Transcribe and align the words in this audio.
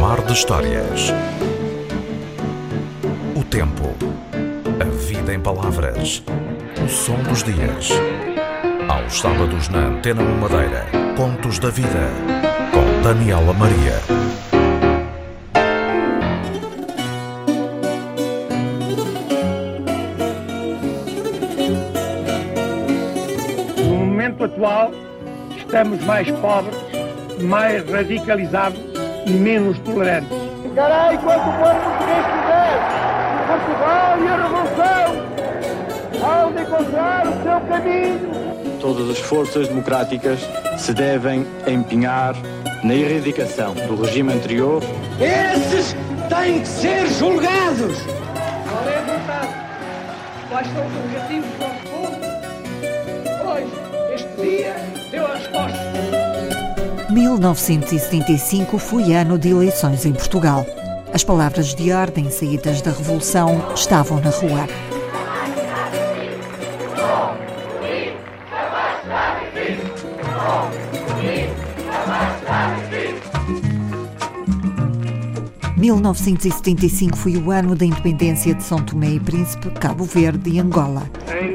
Mar 0.00 0.22
de 0.22 0.32
Histórias. 0.32 1.12
O 3.34 3.44
tempo. 3.44 3.94
A 4.80 4.84
vida 4.84 5.34
em 5.34 5.40
palavras. 5.40 6.22
O 6.82 6.88
som 6.88 7.16
dos 7.24 7.42
dias. 7.42 7.90
Aos 8.88 9.18
sábados 9.18 9.68
na 9.68 9.86
Antena 9.86 10.22
1 10.22 10.38
Madeira. 10.38 10.86
Contos 11.16 11.58
da 11.58 11.68
Vida. 11.68 12.08
Com 12.72 13.02
Daniela 13.02 13.52
Maria. 13.52 14.00
No 23.76 23.94
momento 23.96 24.44
atual, 24.44 24.90
estamos 25.56 26.02
mais 26.04 26.30
pobres, 26.30 26.85
mais 27.40 27.88
radicalizados 27.88 28.78
e 29.26 29.30
menos 29.30 29.78
tolerantes. 29.80 30.28
Ficará 30.62 31.14
enquanto 31.14 31.40
o 31.40 31.52
povo 31.52 31.80
português 31.80 32.26
quiser. 32.26 33.06
Portugal 33.46 34.18
e 34.20 34.28
a 34.28 34.36
Revolução 34.42 35.26
hão 36.22 36.52
de 36.52 36.62
encontrar 36.62 37.26
o 37.26 37.32
seu 37.42 37.60
caminho. 37.68 38.30
Todas 38.80 39.10
as 39.10 39.18
forças 39.18 39.68
democráticas 39.68 40.40
se 40.78 40.92
devem 40.92 41.46
empenhar 41.66 42.34
na 42.82 42.94
erradicação 42.94 43.74
do 43.74 44.02
regime 44.02 44.32
anterior. 44.32 44.82
Esses 45.20 45.96
têm 46.28 46.60
que 46.60 46.68
ser 46.68 47.06
julgados. 47.08 47.98
Qual 48.68 48.88
é 48.88 48.98
a 48.98 49.00
vontade? 49.00 49.54
Quais 50.48 50.66
são 50.68 50.86
os 50.86 50.92
objetivos 51.04 51.75
1975 57.36 58.78
foi 58.78 59.12
ano 59.12 59.38
de 59.38 59.50
eleições 59.50 60.06
em 60.06 60.12
Portugal. 60.12 60.64
As 61.12 61.22
palavras 61.22 61.74
de 61.74 61.92
ordem 61.92 62.30
saídas 62.30 62.80
da 62.80 62.90
Revolução 62.90 63.74
estavam 63.74 64.20
na 64.20 64.30
rua. 64.30 64.66
...1975 75.78 77.14
foi 77.14 77.36
o 77.36 77.50
ano 77.50 77.76
da 77.76 77.84
independência 77.84 78.54
de 78.54 78.62
São 78.62 78.82
Tomé 78.82 79.10
e 79.10 79.20
Príncipe, 79.20 79.70
Cabo 79.70 80.04
Verde 80.04 80.50
e 80.50 80.58
Angola. 80.58 81.08
Em 81.28 81.54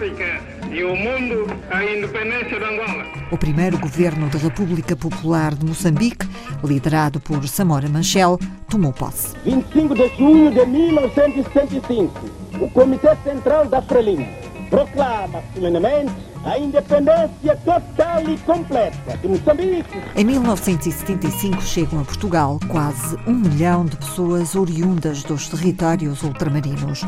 África 0.00 0.40
e 0.72 0.82
o 0.82 0.96
mundo 0.96 1.46
a 1.70 1.84
independência 1.84 2.58
de 2.58 2.64
Angola. 2.64 3.04
O 3.30 3.36
primeiro 3.36 3.78
governo 3.78 4.30
da 4.30 4.38
República 4.38 4.96
Popular 4.96 5.54
de 5.54 5.66
Moçambique, 5.66 6.26
liderado 6.64 7.20
por 7.20 7.46
Samora 7.46 7.86
Machel, 7.86 8.38
tomou 8.70 8.94
posse. 8.94 9.36
25 9.44 9.94
de 9.94 10.08
junho 10.16 10.50
de 10.52 10.64
1975, 10.64 12.18
o 12.62 12.70
Comitê 12.70 13.14
Central 13.22 13.66
da 13.66 13.82
Frelimo 13.82 14.26
proclama 14.70 15.42
solenemente 15.52 16.29
a 16.44 16.58
independência 16.58 17.56
total 17.64 18.28
e 18.28 18.38
completa 18.38 19.16
de 19.20 19.28
Moçambique. 19.28 20.00
Em 20.16 20.24
1975 20.24 21.62
chegam 21.62 22.00
a 22.00 22.04
Portugal 22.04 22.58
quase 22.68 23.16
um 23.26 23.34
milhão 23.34 23.84
de 23.84 23.96
pessoas 23.96 24.54
oriundas 24.54 25.22
dos 25.22 25.48
territórios 25.48 26.22
ultramarinos. 26.22 27.02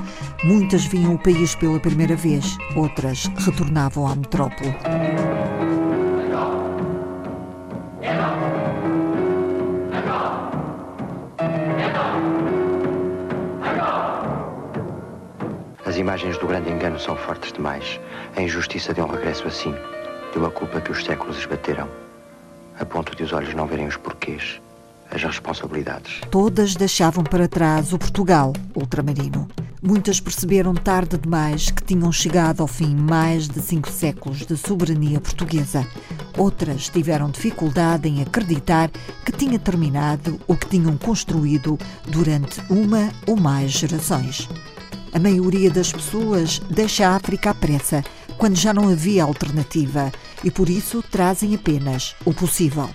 Muitas 0.45 0.85
vinham 0.85 1.15
o 1.15 1.19
país 1.19 1.55
pela 1.55 1.81
primeira 1.81 2.17
vez, 2.17 2.57
outras 2.77 3.31
retornavam 3.39 4.07
à 4.07 4.15
metrópole. 4.15 4.75
As 15.93 15.99
imagens 15.99 16.39
do 16.39 16.47
grande 16.47 16.71
engano 16.71 16.99
são 16.99 17.15
fortes 17.15 17.53
demais. 17.53 18.01
A 18.35 18.41
injustiça 18.41 18.95
de 18.95 19.03
um 19.03 19.07
regresso 19.07 19.47
assim 19.47 19.75
deu 20.33 20.47
a 20.47 20.51
culpa 20.51 20.81
que 20.81 20.91
os 20.91 21.05
séculos 21.05 21.37
esbateram, 21.37 21.87
a 22.81 22.85
ponto 22.87 23.15
de 23.15 23.23
os 23.23 23.31
olhos 23.35 23.53
não 23.53 23.67
verem 23.67 23.87
os 23.87 23.99
porquês, 23.99 24.59
as 25.11 25.23
responsabilidades. 25.23 26.23
Todas 26.31 26.75
deixavam 26.77 27.23
para 27.23 27.47
trás 27.47 27.93
o 27.93 27.99
Portugal 27.99 28.55
ultramarino. 28.75 29.47
Muitas 29.83 30.19
perceberam 30.19 30.73
tarde 30.73 31.19
demais 31.19 31.71
que 31.71 31.85
tinham 31.85 32.11
chegado 32.11 32.63
ao 32.63 32.67
fim 32.67 32.97
mais 32.97 33.47
de 33.47 33.61
cinco 33.61 33.91
séculos 33.91 34.47
de 34.47 34.57
soberania 34.57 35.21
portuguesa. 35.21 35.87
Outras 36.39 36.89
tiveram 36.89 37.29
dificuldade 37.29 38.09
em 38.09 38.23
acreditar 38.23 38.91
que 39.27 39.33
tinha 39.33 39.59
terminado 39.59 40.41
o 40.49 40.57
que 40.57 40.69
tinham 40.69 40.97
construído 40.97 41.79
durante 42.07 42.63
uma 42.71 43.11
ou 43.27 43.37
mais 43.37 43.73
gerações. 43.73 44.49
A 45.13 45.19
maioria 45.19 45.71
das 45.71 45.93
pessoas 45.93 46.59
deixa 46.71 47.07
a 47.07 47.17
África 47.17 47.51
à 47.51 47.55
pressa, 47.55 48.03
quando 48.39 48.57
já 48.57 48.73
não 48.73 48.89
havia 48.89 49.25
alternativa, 49.25 50.11
e 50.43 50.51
por 50.51 50.71
isso 50.71 51.03
trazem 51.03 51.55
apenas 51.55 52.17
o 52.25 52.33
possível. 52.33 52.89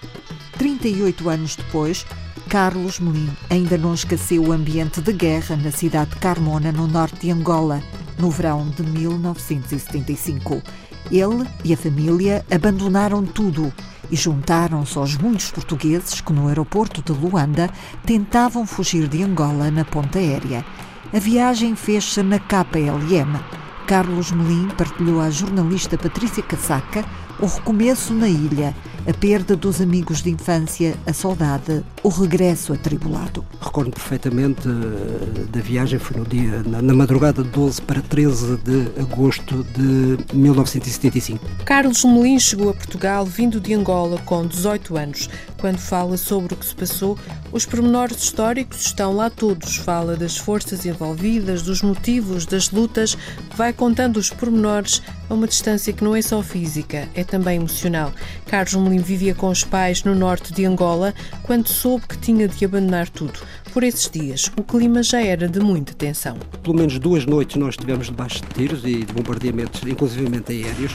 38 0.57 1.29
anos 1.29 1.55
depois, 1.55 2.05
Carlos 2.49 2.99
Melim 2.99 3.29
ainda 3.49 3.77
não 3.77 3.93
esqueceu 3.93 4.41
o 4.41 4.51
ambiente 4.51 4.99
de 4.99 5.13
guerra 5.13 5.55
na 5.55 5.69
cidade 5.69 6.11
de 6.11 6.15
Carmona, 6.15 6.71
no 6.71 6.87
norte 6.87 7.21
de 7.21 7.31
Angola, 7.31 7.83
no 8.17 8.31
verão 8.31 8.67
de 8.69 8.81
1975. 8.81 10.63
Ele 11.11 11.47
e 11.63 11.71
a 11.71 11.77
família 11.77 12.43
abandonaram 12.49 13.23
tudo 13.23 13.71
e 14.09 14.15
juntaram-se 14.15 14.97
aos 14.97 15.15
muitos 15.17 15.51
portugueses 15.51 16.19
que 16.19 16.33
no 16.33 16.47
aeroporto 16.47 17.01
de 17.01 17.11
Luanda 17.11 17.69
tentavam 18.05 18.65
fugir 18.65 19.07
de 19.07 19.21
Angola 19.21 19.69
na 19.69 19.85
ponta 19.85 20.17
aérea. 20.17 20.65
A 21.13 21.19
viagem 21.19 21.73
fez-se 21.73 22.21
na 22.21 22.37
KPLM. 22.37 23.39
Carlos 23.87 24.29
Melim 24.33 24.67
partilhou 24.77 25.21
à 25.21 25.29
jornalista 25.29 25.97
Patrícia 25.97 26.43
Casaca 26.43 27.05
o 27.39 27.45
recomeço 27.45 28.13
na 28.13 28.27
ilha, 28.27 28.75
a 29.07 29.13
perda 29.13 29.55
dos 29.55 29.79
amigos 29.79 30.21
de 30.21 30.29
infância, 30.29 30.93
a 31.05 31.13
saudade, 31.13 31.81
o 32.03 32.09
regresso 32.09 32.73
atribulado. 32.73 33.45
Recordo 33.61 33.91
perfeitamente 33.91 34.67
uh, 34.67 35.47
da 35.49 35.61
viagem, 35.61 35.97
foi 35.97 36.17
no 36.17 36.25
dia, 36.25 36.61
na, 36.63 36.81
na, 36.81 36.93
madrugada 36.93 37.41
de 37.41 37.49
12 37.49 37.81
para 37.83 38.01
13 38.01 38.57
de 38.57 39.01
agosto 39.01 39.63
de 39.63 40.17
1975. 40.35 41.45
Carlos 41.63 42.03
Melim 42.03 42.37
chegou 42.37 42.69
a 42.69 42.73
Portugal 42.73 43.25
vindo 43.25 43.61
de 43.61 43.73
Angola 43.73 44.17
com 44.25 44.45
18 44.45 44.97
anos. 44.97 45.29
Quando 45.57 45.79
fala 45.79 46.17
sobre 46.17 46.53
o 46.53 46.57
que 46.57 46.65
se 46.65 46.75
passou, 46.75 47.17
os 47.51 47.65
pormenores 47.65 48.21
históricos 48.21 48.81
estão 48.85 49.13
lá 49.13 49.29
todos. 49.29 49.77
Fala 49.77 50.17
das 50.17 50.37
forças 50.37 50.85
envolvidas, 50.85 51.61
dos 51.61 51.81
motivos, 51.81 52.45
das 52.45 52.69
lutas, 52.71 53.17
vai 53.55 53.71
contando 53.71 54.17
os 54.17 54.29
pormenores 54.29 55.01
a 55.29 55.33
uma 55.33 55.47
distância 55.47 55.93
que 55.93 56.03
não 56.03 56.15
é 56.15 56.21
só 56.21 56.41
física, 56.41 57.07
é 57.15 57.23
também 57.23 57.57
emocional. 57.57 58.13
Carlos 58.45 58.75
Vivia 59.01 59.35
com 59.35 59.49
os 59.49 59.63
pais 59.63 60.03
no 60.03 60.15
norte 60.15 60.53
de 60.53 60.65
Angola 60.65 61.13
quando 61.43 61.67
soube 61.67 62.07
que 62.07 62.17
tinha 62.17 62.47
de 62.47 62.65
abandonar 62.65 63.09
tudo. 63.09 63.39
Por 63.73 63.83
esses 63.83 64.09
dias, 64.09 64.51
o 64.57 64.63
clima 64.63 65.03
já 65.03 65.21
era 65.21 65.47
de 65.47 65.59
muita 65.59 65.93
tensão. 65.93 66.37
Pelo 66.63 66.75
menos 66.75 66.97
duas 66.99 67.25
noites 67.25 67.55
nós 67.57 67.75
estivemos 67.75 68.07
debaixo 68.07 68.41
de 68.41 68.47
tiros 68.49 68.83
e 68.83 69.03
de 69.03 69.13
bombardeamentos, 69.13 69.81
inclusivamente 69.83 70.51
aéreos. 70.51 70.93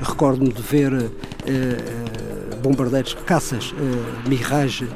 Recordo-me 0.00 0.52
de 0.52 0.60
ver 0.60 0.92
uh, 0.92 1.04
uh, 1.04 2.56
bombardeiros, 2.62 3.14
caças 3.26 3.72
uh, 3.72 4.28
Mirage 4.28 4.88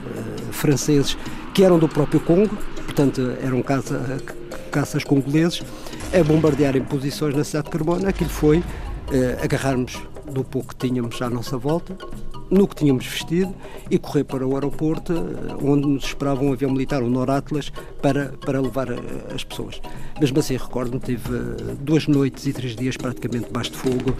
franceses 0.50 1.16
que 1.54 1.62
eram 1.62 1.78
do 1.78 1.88
próprio 1.88 2.20
Congo, 2.20 2.56
portanto 2.84 3.36
eram 3.40 3.62
caça, 3.62 4.20
caças 4.72 5.04
congoleses, 5.04 5.62
a 6.12 6.24
bombardearem 6.24 6.82
posições 6.82 7.34
na 7.34 7.44
cidade 7.44 7.66
de 7.66 7.70
Carmona. 7.70 8.08
Aquilo 8.08 8.30
foi 8.30 8.62
agarrarmos 9.42 10.02
do 10.30 10.44
pouco 10.44 10.74
que 10.74 10.88
tínhamos 10.88 11.20
à 11.22 11.30
nossa 11.30 11.56
volta, 11.56 11.96
no 12.50 12.66
que 12.66 12.76
tínhamos 12.76 13.06
vestido 13.06 13.54
e 13.90 13.98
correr 13.98 14.24
para 14.24 14.46
o 14.46 14.54
aeroporto 14.54 15.12
onde 15.62 15.86
nos 15.86 16.04
esperava 16.04 16.42
um 16.42 16.52
avião 16.52 16.70
militar, 16.70 17.02
o 17.02 17.08
Noratlas, 17.08 17.72
para, 18.00 18.32
para 18.44 18.60
levar 18.60 18.88
as 19.34 19.44
pessoas. 19.44 19.80
Mesmo 20.20 20.38
assim, 20.38 20.56
recordo-me, 20.56 21.00
tive 21.00 21.38
duas 21.80 22.06
noites 22.06 22.46
e 22.46 22.52
três 22.52 22.74
dias 22.74 22.96
praticamente 22.96 23.46
debaixo 23.46 23.72
de 23.72 23.76
fogo, 23.76 24.16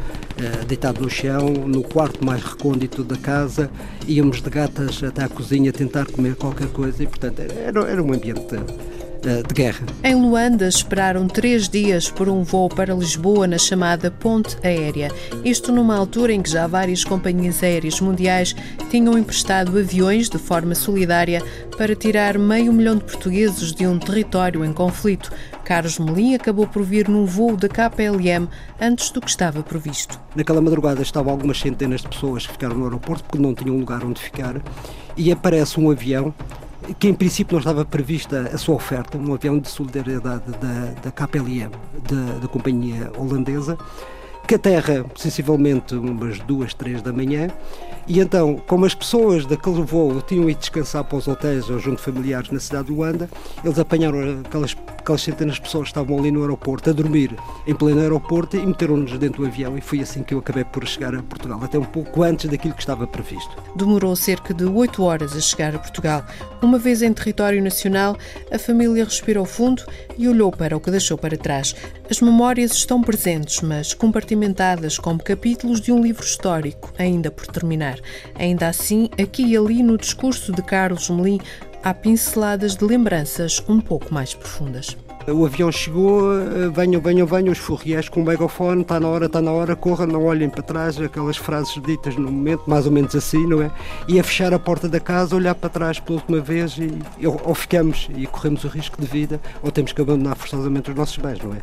deitado 0.67 1.01
no 1.01 1.11
chão, 1.11 1.49
no 1.49 1.83
quarto 1.83 2.25
mais 2.25 2.43
recôndito 2.43 3.03
da 3.03 3.17
casa, 3.17 3.71
íamos 4.07 4.41
de 4.43 4.51
gatas 4.51 5.03
até 5.03 5.25
à 5.25 5.29
cozinha 5.29 5.73
tentar 5.73 6.07
comer 6.07 6.37
qualquer 6.37 6.69
coisa 6.69 7.03
e, 7.03 7.07
portanto, 7.07 7.41
era, 7.41 7.81
era 7.83 8.03
um 8.03 8.13
ambiente 8.13 8.41
de 9.21 9.55
guerra. 9.55 9.87
Em 10.03 10.15
Luanda 10.15 10.69
esperaram 10.69 11.27
três 11.27 11.69
dias 11.69 12.11
por 12.11 12.29
um 12.29 12.43
voo 12.43 12.69
para 12.69 12.95
Lisboa 12.95 13.47
na 13.47 13.59
chamada 13.59 14.11
Ponte 14.11 14.57
Aérea. 14.63 15.11
Isto 15.45 15.73
numa 15.73 15.97
altura 15.97 16.33
em 16.33 16.41
que 16.41 16.51
já 16.51 16.67
várias 16.67 17.05
companhias 17.05 17.63
aéreas 17.63 18.01
mundiais 18.01 18.55
tinham 18.91 19.19
emprestado 19.19 19.79
aviões 19.79 20.29
de 20.29 20.39
forma 20.39 20.75
solidária 20.75 21.43
para 21.77 21.95
tirar 21.95 22.39
meio 22.39 22.73
milhão 22.73 22.97
de 22.97 23.05
portugueses 23.05 23.73
de 23.73 23.87
um 23.87 23.99
território 23.99 24.65
em 24.65 24.73
conflito. 24.73 25.31
Carlos 25.65 25.99
Melim 25.99 26.35
acabou 26.35 26.67
por 26.67 26.83
vir 26.83 27.09
num 27.09 27.27
voo 27.27 27.57
da 27.57 27.69
KPLM 27.69 28.49
antes 28.81 29.11
do 29.11 29.21
que 29.21 29.29
estava 29.29 29.63
previsto. 29.63 30.19
Naquela 30.35 30.61
madrugada 30.61 31.03
estavam 31.03 31.33
algumas 31.33 31.59
centenas 31.59 32.01
de 32.01 32.09
pessoas 32.09 32.47
que 32.47 32.53
ficaram 32.53 32.77
no 32.77 32.85
aeroporto 32.85 33.25
porque 33.25 33.39
não 33.39 33.55
tinham 33.55 33.77
lugar 33.77 34.03
onde 34.05 34.21
ficar 34.21 34.63
e 35.17 35.31
aparece 35.31 35.79
um 35.79 35.91
avião 35.91 36.33
que 36.95 37.09
em 37.09 37.15
princípio 37.15 37.55
não 37.55 37.59
estava 37.59 37.85
prevista 37.85 38.51
a 38.53 38.59
sua 38.59 38.75
oferta, 38.75 39.19
um 39.19 39.35
avião 39.35 39.59
de 39.59 39.69
solidariedade 39.69 40.45
da, 40.53 41.01
da 41.03 41.11
KPLM, 41.11 41.71
da, 42.09 42.39
da 42.41 42.49
companhia 42.49 43.11
holandesa, 43.17 43.77
que 44.47 44.55
aterra 44.55 45.05
sensivelmente 45.15 45.95
umas 45.95 46.39
duas, 46.41 46.73
três 46.73 47.03
da 47.03 47.13
manhã 47.13 47.49
e 48.09 48.21
então, 48.21 48.57
como 48.67 48.87
as 48.87 48.95
pessoas 48.95 49.45
daquele 49.45 49.83
voo 49.83 50.23
tinham 50.23 50.49
ido 50.49 50.59
descansar 50.59 51.05
para 51.05 51.19
os 51.19 51.29
hotéis 51.29 51.69
ou 51.69 51.79
junto 51.79 52.01
familiares 52.01 52.51
na 52.51 52.59
cidade 52.59 52.87
de 52.87 52.95
Luanda, 52.95 53.29
eles 53.63 53.79
apanharam 53.79 54.41
aquelas, 54.47 54.75
aquelas 55.09 55.23
centenas 55.23 55.55
de 55.55 55.63
pessoas 55.63 55.89
estavam 55.89 56.19
ali 56.19 56.31
no 56.31 56.43
aeroporto 56.43 56.91
a 56.91 56.93
dormir 56.93 57.35
em 57.67 57.75
pleno 57.75 58.01
aeroporto 58.01 58.59
e 58.59 58.67
meteram-nos 58.67 59.17
dentro 59.19 59.43
do 59.43 59.49
avião 59.49 59.79
e 59.79 59.81
foi 59.81 60.01
assim 60.01 60.23
que 60.23 60.35
eu 60.35 60.39
acabei 60.39 60.65
por 60.65 60.87
chegar 60.87 61.15
a 61.15 61.23
Portugal, 61.23 61.59
até 61.63 61.79
um 61.79 61.85
pouco 61.85 62.23
antes 62.23 62.51
daquilo 62.51 62.75
que 62.75 62.81
estava 62.81 63.07
previsto. 63.07 63.51
Demorou 63.75 64.15
cerca 64.15 64.53
de 64.53 64.67
oito 64.67 65.03
horas 65.03 65.35
a 65.35 65.41
chegar 65.41 65.75
a 65.75 65.79
Portugal. 65.79 66.25
Uma 66.61 66.79
vez 66.79 67.01
em 67.01 67.13
território 67.13 67.63
nacional, 67.63 68.19
a 68.53 68.59
família 68.59 69.05
respirou 69.05 69.47
fundo 69.47 69.83
e 70.19 70.29
olhou 70.29 70.53
para 70.53 70.77
o 70.77 70.81
que 70.81 70.91
deixou 70.91 71.17
para 71.17 71.39
trás. 71.39 71.75
As 72.11 72.21
memórias 72.21 72.73
estão 72.73 73.01
presentes, 73.01 73.63
mas 73.63 73.95
compartimentadas 73.95 74.99
como 74.99 75.23
capítulos 75.23 75.81
de 75.81 75.91
um 75.91 76.03
livro 76.03 76.25
histórico, 76.25 76.93
ainda 76.99 77.31
por 77.31 77.47
terminar. 77.47 77.99
Ainda 78.35 78.69
assim, 78.69 79.09
aqui 79.21 79.45
e 79.45 79.57
ali 79.57 79.83
no 79.83 79.97
discurso 79.97 80.53
de 80.53 80.63
Carlos 80.63 81.09
Melim, 81.09 81.41
há 81.83 81.95
pinceladas 81.95 82.77
de 82.77 82.85
lembranças 82.85 83.63
um 83.69 83.81
pouco 83.81 84.13
mais 84.13 84.35
profundas. 84.35 84.97
O 85.27 85.45
avião 85.45 85.71
chegou, 85.71 86.33
eh, 86.33 86.71
venham, 86.73 87.03
venham, 87.03 87.27
venham, 87.27 87.53
os 87.53 87.59
furriés 87.59 88.09
com 88.09 88.23
o 88.23 88.25
megafone, 88.25 88.81
está 88.81 88.99
na 88.99 89.09
hora, 89.09 89.27
está 89.27 89.43
na 89.43 89.51
hora, 89.53 89.77
corram, 89.77 90.07
não 90.07 90.25
olhem 90.25 90.49
para 90.49 90.63
trás, 90.63 90.99
aquelas 90.99 91.37
frases 91.37 91.75
ditas 91.83 92.17
no 92.17 92.33
momento, 92.33 92.63
mais 92.67 92.87
ou 92.87 92.93
menos 92.93 93.15
assim, 93.15 93.47
não 93.47 93.61
é? 93.61 93.71
E 94.09 94.19
a 94.19 94.25
fechar 94.25 94.55
a 94.55 94.59
porta 94.59 94.89
da 94.89 94.99
casa, 94.99 95.37
olhar 95.37 95.55
para 95.55 95.69
trás 95.69 96.01
pela 96.01 96.19
última 96.19 96.41
vez 96.41 96.79
e 96.79 97.27
ou, 97.27 97.55
ficamos 97.55 98.09
e 98.17 98.27
corremos 98.27 98.65
o 98.65 98.69
risco 98.69 98.99
de 98.99 99.07
vida, 99.07 99.39
ou 99.63 99.71
temos 99.71 99.93
que 99.93 100.01
abandonar 100.01 100.35
forçosamente 100.35 100.91
os 100.91 100.97
nossos 100.97 101.19
bens, 101.19 101.39
não 101.43 101.53
é? 101.53 101.61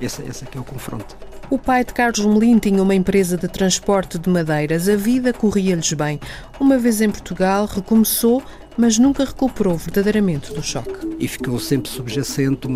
Esse, 0.00 0.22
esse 0.22 0.42
aqui 0.42 0.58
é 0.58 0.60
o 0.60 0.64
confronto. 0.64 1.16
O 1.50 1.58
pai 1.58 1.84
de 1.84 1.92
Carlos 1.92 2.24
Melim 2.24 2.58
tinha 2.58 2.82
uma 2.82 2.94
empresa 2.94 3.36
de 3.36 3.46
transporte 3.46 4.18
de 4.18 4.30
madeiras. 4.30 4.88
A 4.88 4.96
vida 4.96 5.32
corria-lhes 5.32 5.92
bem. 5.92 6.18
Uma 6.58 6.78
vez 6.78 7.02
em 7.02 7.10
Portugal, 7.10 7.66
recomeçou, 7.66 8.42
mas 8.76 8.98
nunca 8.98 9.24
recuperou 9.24 9.76
verdadeiramente 9.76 10.52
do 10.52 10.62
choque. 10.62 11.16
E 11.18 11.28
ficou 11.28 11.58
sempre 11.58 11.90
subjacente 11.90 12.68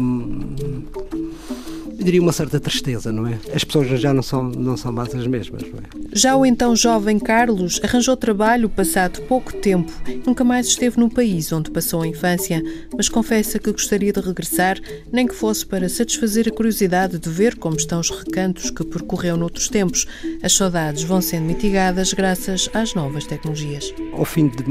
eu 1.98 2.04
diria 2.04 2.22
uma 2.22 2.32
certa 2.32 2.60
tristeza, 2.60 3.10
não 3.10 3.26
é? 3.26 3.36
As 3.52 3.64
pessoas 3.64 4.00
já 4.00 4.14
não 4.14 4.22
são, 4.22 4.44
não 4.44 4.76
são 4.76 4.92
mais 4.92 5.12
as 5.12 5.26
mesmas, 5.26 5.62
não 5.62 5.80
é? 5.80 6.08
Já 6.12 6.36
o 6.36 6.46
então 6.46 6.76
jovem 6.76 7.18
Carlos 7.18 7.80
arranjou 7.82 8.16
trabalho 8.16 8.68
passado 8.68 9.20
pouco 9.22 9.52
tempo. 9.52 9.92
Nunca 10.24 10.44
mais 10.44 10.68
esteve 10.68 11.00
no 11.00 11.10
país 11.10 11.50
onde 11.50 11.72
passou 11.72 12.02
a 12.02 12.06
infância, 12.06 12.62
mas 12.96 13.08
confessa 13.08 13.58
que 13.58 13.72
gostaria 13.72 14.12
de 14.12 14.20
regressar, 14.20 14.78
nem 15.12 15.26
que 15.26 15.34
fosse 15.34 15.66
para 15.66 15.88
satisfazer 15.88 16.46
a 16.46 16.52
curiosidade 16.52 17.18
de 17.18 17.28
ver 17.28 17.56
como 17.56 17.76
estão 17.76 17.98
os 17.98 18.10
recantos 18.10 18.70
que 18.70 18.84
percorreu 18.84 19.36
noutros 19.36 19.68
tempos. 19.68 20.06
As 20.40 20.52
saudades 20.52 21.02
vão 21.02 21.20
sendo 21.20 21.46
mitigadas 21.46 22.12
graças 22.12 22.70
às 22.72 22.94
novas 22.94 23.26
tecnologias. 23.26 23.92
Ao 24.12 24.24
fim 24.24 24.46
de 24.46 24.62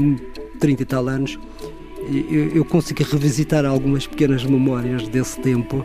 30 0.58 0.82
e 0.82 0.86
tal 0.86 1.08
anos, 1.08 1.38
eu 2.54 2.64
consegui 2.64 3.02
revisitar 3.02 3.64
algumas 3.64 4.06
pequenas 4.06 4.44
memórias 4.44 5.08
desse 5.08 5.38
tempo 5.40 5.84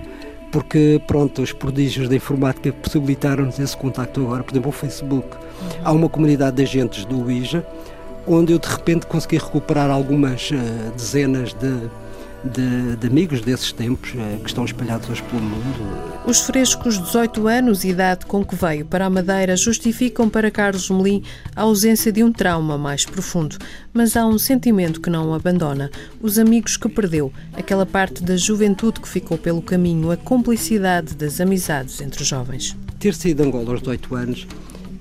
porque 0.54 1.02
pronto, 1.08 1.42
os 1.42 1.52
prodígios 1.52 2.08
da 2.08 2.16
informática 2.16 2.72
possibilitaram-nos 2.72 3.58
esse 3.58 3.75
contacto 3.75 4.22
agora, 4.22 4.44
por 4.44 4.54
exemplo, 4.54 4.70
o 4.70 4.72
Facebook. 4.72 5.28
Há 5.84 5.92
uma 5.92 6.08
comunidade 6.08 6.58
de 6.58 6.62
agentes 6.62 7.06
do 7.06 7.30
IJA, 7.30 7.66
onde 8.28 8.54
eu 8.54 8.60
de 8.60 8.68
repente 8.68 9.08
consegui 9.08 9.38
recuperar 9.38 9.90
algumas 9.90 10.52
uh, 10.52 10.92
dezenas 10.96 11.56
de 11.56 11.90
de, 12.44 12.95
de 12.98 13.07
amigos 13.07 13.42
desses 13.42 13.72
tempos 13.72 14.13
eh, 14.16 14.40
que 14.42 14.48
estão 14.48 14.66
espalhados 14.66 15.10
hoje 15.10 15.24
pelo 15.24 15.42
mundo. 15.42 16.24
Os 16.25 16.42
frescos 16.42 17.00
18 17.00 17.48
anos 17.48 17.84
e 17.84 17.90
idade 17.90 18.25
com 18.25 18.44
que 18.44 18.56
veio 18.56 18.86
para 18.86 19.06
a 19.06 19.10
Madeira 19.10 19.56
justificam 19.56 20.30
para 20.30 20.51
Carlos 20.51 20.90
Melim 20.90 21.24
a 21.56 21.62
ausência 21.62 22.12
de 22.12 22.24
um 22.24 22.31
trauma 22.31 22.78
mais 22.78 23.06
profundo, 23.06 23.57
mas 23.94 24.18
há 24.18 24.25
um 24.25 24.38
sentimento 24.38 25.00
que 25.00 25.10
não 25.10 25.30
o 25.30 25.34
abandona. 25.34 25.90
Os 26.22 26.38
amigos 26.38 26.78
que 26.78 26.90
perdeu, 26.90 27.31
aquela 27.54 27.86
parte 27.86 28.24
da 28.24 28.36
juventude 28.36 29.00
que 29.00 29.07
ficou 29.07 29.38
pelo 29.38 29.62
caminho, 29.62 30.12
a 30.12 30.18
complicidade 30.18 31.16
das 31.16 31.39
amizades 31.39 32.01
entre 32.01 32.22
os 32.22 32.28
jovens. 32.28 32.75
Ter 33.00 33.13
saído 33.13 33.44
de 33.44 33.50
Angola 33.50 33.72
aos 33.72 33.81
18 33.81 34.16
anos 34.16 34.48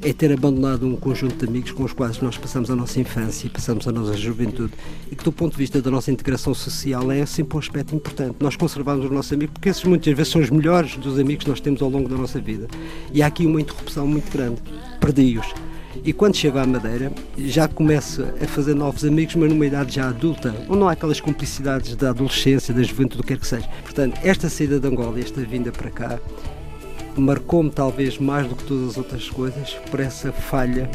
é 0.02 0.12
ter 0.12 0.32
abandonado 0.32 0.86
um 0.86 0.96
conjunto 0.96 1.36
de 1.36 1.46
amigos 1.46 1.70
com 1.70 1.84
os 1.84 1.92
quais 1.92 2.20
nós 2.20 2.36
passamos 2.36 2.70
a 2.70 2.74
nossa 2.74 3.00
infância 3.00 3.48
passamos 3.48 3.86
a 3.86 3.92
nossa 3.92 4.16
juventude 4.16 4.72
e 5.10 5.14
que 5.14 5.22
do 5.22 5.30
ponto 5.30 5.52
de 5.52 5.58
vista 5.58 5.80
da 5.80 5.90
nossa 5.90 6.10
integração 6.10 6.52
social 6.54 7.10
é 7.12 7.24
sempre 7.24 7.56
um 7.56 7.60
aspecto 7.60 7.94
importante. 7.94 8.36
Nós 8.40 8.56
conservamos 8.56 9.04
os 9.04 9.10
nossos 9.10 9.32
amigos 9.32 9.52
porque 9.52 9.68
esses 9.68 9.84
muitas 9.84 10.12
vezes 10.12 10.32
são 10.32 10.40
os 10.40 10.50
melhores 10.50 10.96
dos 10.96 11.18
amigos 11.18 11.44
que 11.44 11.50
nós 11.50 11.60
temos 11.60 11.80
ao 11.82 11.88
longo 11.88 12.08
da 12.08 12.16
nossa 12.16 12.40
vida. 12.40 12.66
E 13.12 13.22
há 13.22 13.26
aqui 13.26 13.46
uma 13.46 13.60
interrupção 13.60 14.06
muito 14.06 14.30
grande. 14.32 14.60
Perdi-os. 15.00 15.46
E 16.04 16.12
quando 16.12 16.36
chego 16.36 16.58
à 16.58 16.66
Madeira, 16.66 17.12
já 17.36 17.68
começo 17.68 18.24
a 18.42 18.46
fazer 18.46 18.74
novos 18.74 19.04
amigos, 19.04 19.34
mas 19.34 19.50
numa 19.50 19.66
idade 19.66 19.94
já 19.94 20.08
adulta, 20.08 20.54
onde 20.68 20.78
não 20.78 20.88
há 20.88 20.92
aquelas 20.92 21.20
complicidades 21.20 21.94
da 21.94 22.10
adolescência, 22.10 22.72
da 22.72 22.82
juventude, 22.82 23.18
do 23.18 23.22
que 23.22 23.28
quer 23.34 23.38
que 23.38 23.46
seja. 23.46 23.68
Portanto, 23.82 24.18
esta 24.24 24.48
saída 24.48 24.80
de 24.80 24.88
Angola, 24.88 25.20
esta 25.20 25.42
vinda 25.42 25.70
para 25.70 25.90
cá, 25.90 26.18
marcou-me 27.16 27.70
talvez 27.70 28.18
mais 28.18 28.46
do 28.46 28.54
que 28.54 28.64
todas 28.64 28.90
as 28.90 28.98
outras 28.98 29.28
coisas 29.28 29.74
por 29.90 30.00
essa 30.00 30.32
falha 30.32 30.90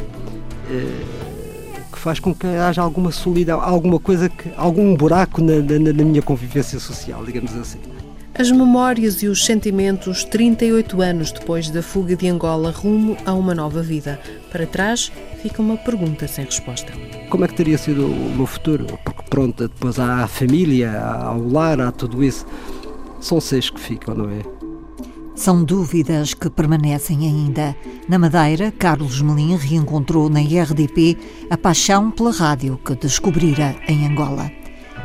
eh, 0.70 1.04
que 1.92 1.98
faz 2.00 2.20
com 2.20 2.34
que 2.34 2.48
haja 2.48 2.82
alguma 2.82 3.12
solidão, 3.12 3.62
alguma 3.62 4.00
coisa 4.00 4.30
que, 4.30 4.52
algum 4.56 4.96
buraco 4.96 5.42
na, 5.42 5.56
na, 5.56 5.94
na 5.94 6.04
minha 6.04 6.22
convivência 6.22 6.80
social, 6.80 7.26
digamos 7.26 7.56
assim. 7.56 7.80
As 8.40 8.52
memórias 8.52 9.24
e 9.24 9.28
os 9.28 9.44
sentimentos 9.44 10.24
38 10.24 11.02
anos 11.02 11.32
depois 11.32 11.72
da 11.72 11.82
fuga 11.82 12.16
de 12.16 12.28
Angola 12.28 12.70
rumo 12.70 13.18
a 13.26 13.34
uma 13.34 13.56
nova 13.56 13.82
vida. 13.82 14.20
Para 14.52 14.68
trás 14.68 15.12
fica 15.42 15.60
uma 15.60 15.76
pergunta 15.76 16.28
sem 16.28 16.46
resposta. 16.46 16.94
Como 17.32 17.46
é 17.46 17.48
que 17.48 17.56
teria 17.56 17.80
sido 17.80 18.06
o 18.06 18.36
meu 18.36 18.46
futuro? 18.46 18.86
Porque 19.04 19.24
pronto, 19.28 19.68
depois 19.68 19.98
há 19.98 20.24
a 20.24 20.28
família, 20.28 21.02
há 21.02 21.34
o 21.34 21.52
lar, 21.52 21.82
há 21.82 21.92
tudo 21.92 22.24
isso. 22.24 22.46
São 23.20 23.42
seis 23.42 23.72
que 23.72 23.80
ficam, 23.80 24.14
não 24.14 24.30
é? 24.30 24.57
São 25.38 25.64
dúvidas 25.64 26.34
que 26.34 26.50
permanecem 26.50 27.20
ainda. 27.20 27.76
Na 28.10 28.18
Madeira, 28.18 28.72
Carlos 28.72 29.22
Melim 29.22 29.56
reencontrou 29.56 30.30
na 30.30 30.42
IRDP 30.42 31.16
a 31.48 31.56
paixão 31.56 32.10
pela 32.10 32.32
rádio 32.32 32.80
que 32.84 32.96
descobrira 32.96 33.76
em 33.88 34.08
Angola. 34.08 34.52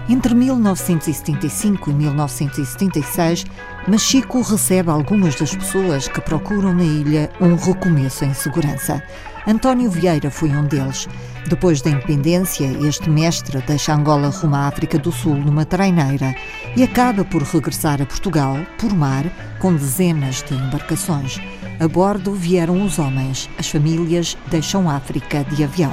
Entre 0.08 0.34
1975 0.34 1.90
e 1.90 1.92
1976, 1.92 3.44
Machico 3.86 4.40
recebe 4.40 4.90
algumas 4.90 5.34
das 5.34 5.54
pessoas 5.54 6.08
que 6.08 6.20
procuram 6.22 6.72
na 6.72 6.82
ilha 6.82 7.30
um 7.38 7.54
recomeço 7.54 8.24
em 8.24 8.32
segurança. 8.32 9.02
António 9.46 9.90
Vieira 9.90 10.30
foi 10.30 10.48
um 10.48 10.64
deles. 10.64 11.08
Depois 11.48 11.82
da 11.82 11.90
independência, 11.90 12.64
este 12.86 13.10
mestre 13.10 13.60
deixa 13.66 13.94
Angola 13.94 14.28
rumo 14.28 14.56
à 14.56 14.66
África 14.66 14.98
do 14.98 15.12
Sul 15.12 15.34
numa 15.34 15.66
treineira 15.66 16.34
e 16.76 16.82
acaba 16.82 17.24
por 17.24 17.42
regressar 17.42 18.00
a 18.00 18.06
Portugal, 18.06 18.56
por 18.78 18.94
mar, 18.94 19.24
com 19.58 19.74
dezenas 19.74 20.42
de 20.42 20.54
embarcações. 20.54 21.40
A 21.78 21.88
bordo 21.88 22.32
vieram 22.34 22.84
os 22.84 22.98
homens, 22.98 23.48
as 23.58 23.68
famílias 23.68 24.36
deixam 24.50 24.88
África 24.88 25.44
de 25.44 25.64
avião. 25.64 25.92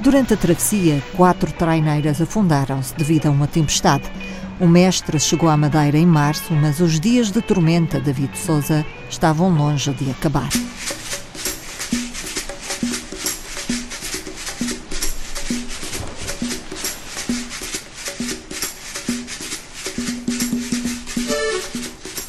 Durante 0.00 0.34
a 0.34 0.36
travessia, 0.36 1.02
quatro 1.16 1.52
traineiras 1.52 2.20
afundaram-se 2.20 2.94
devido 2.94 3.26
a 3.26 3.30
uma 3.30 3.46
tempestade. 3.46 4.10
O 4.58 4.66
mestre 4.66 5.18
chegou 5.18 5.48
à 5.48 5.56
Madeira 5.56 5.96
em 5.96 6.06
março, 6.06 6.52
mas 6.52 6.80
os 6.80 6.98
dias 6.98 7.30
de 7.30 7.40
tormenta 7.40 8.00
David 8.00 8.36
Souza 8.36 8.84
estavam 9.08 9.50
longe 9.50 9.92
de 9.92 10.10
acabar. 10.10 10.48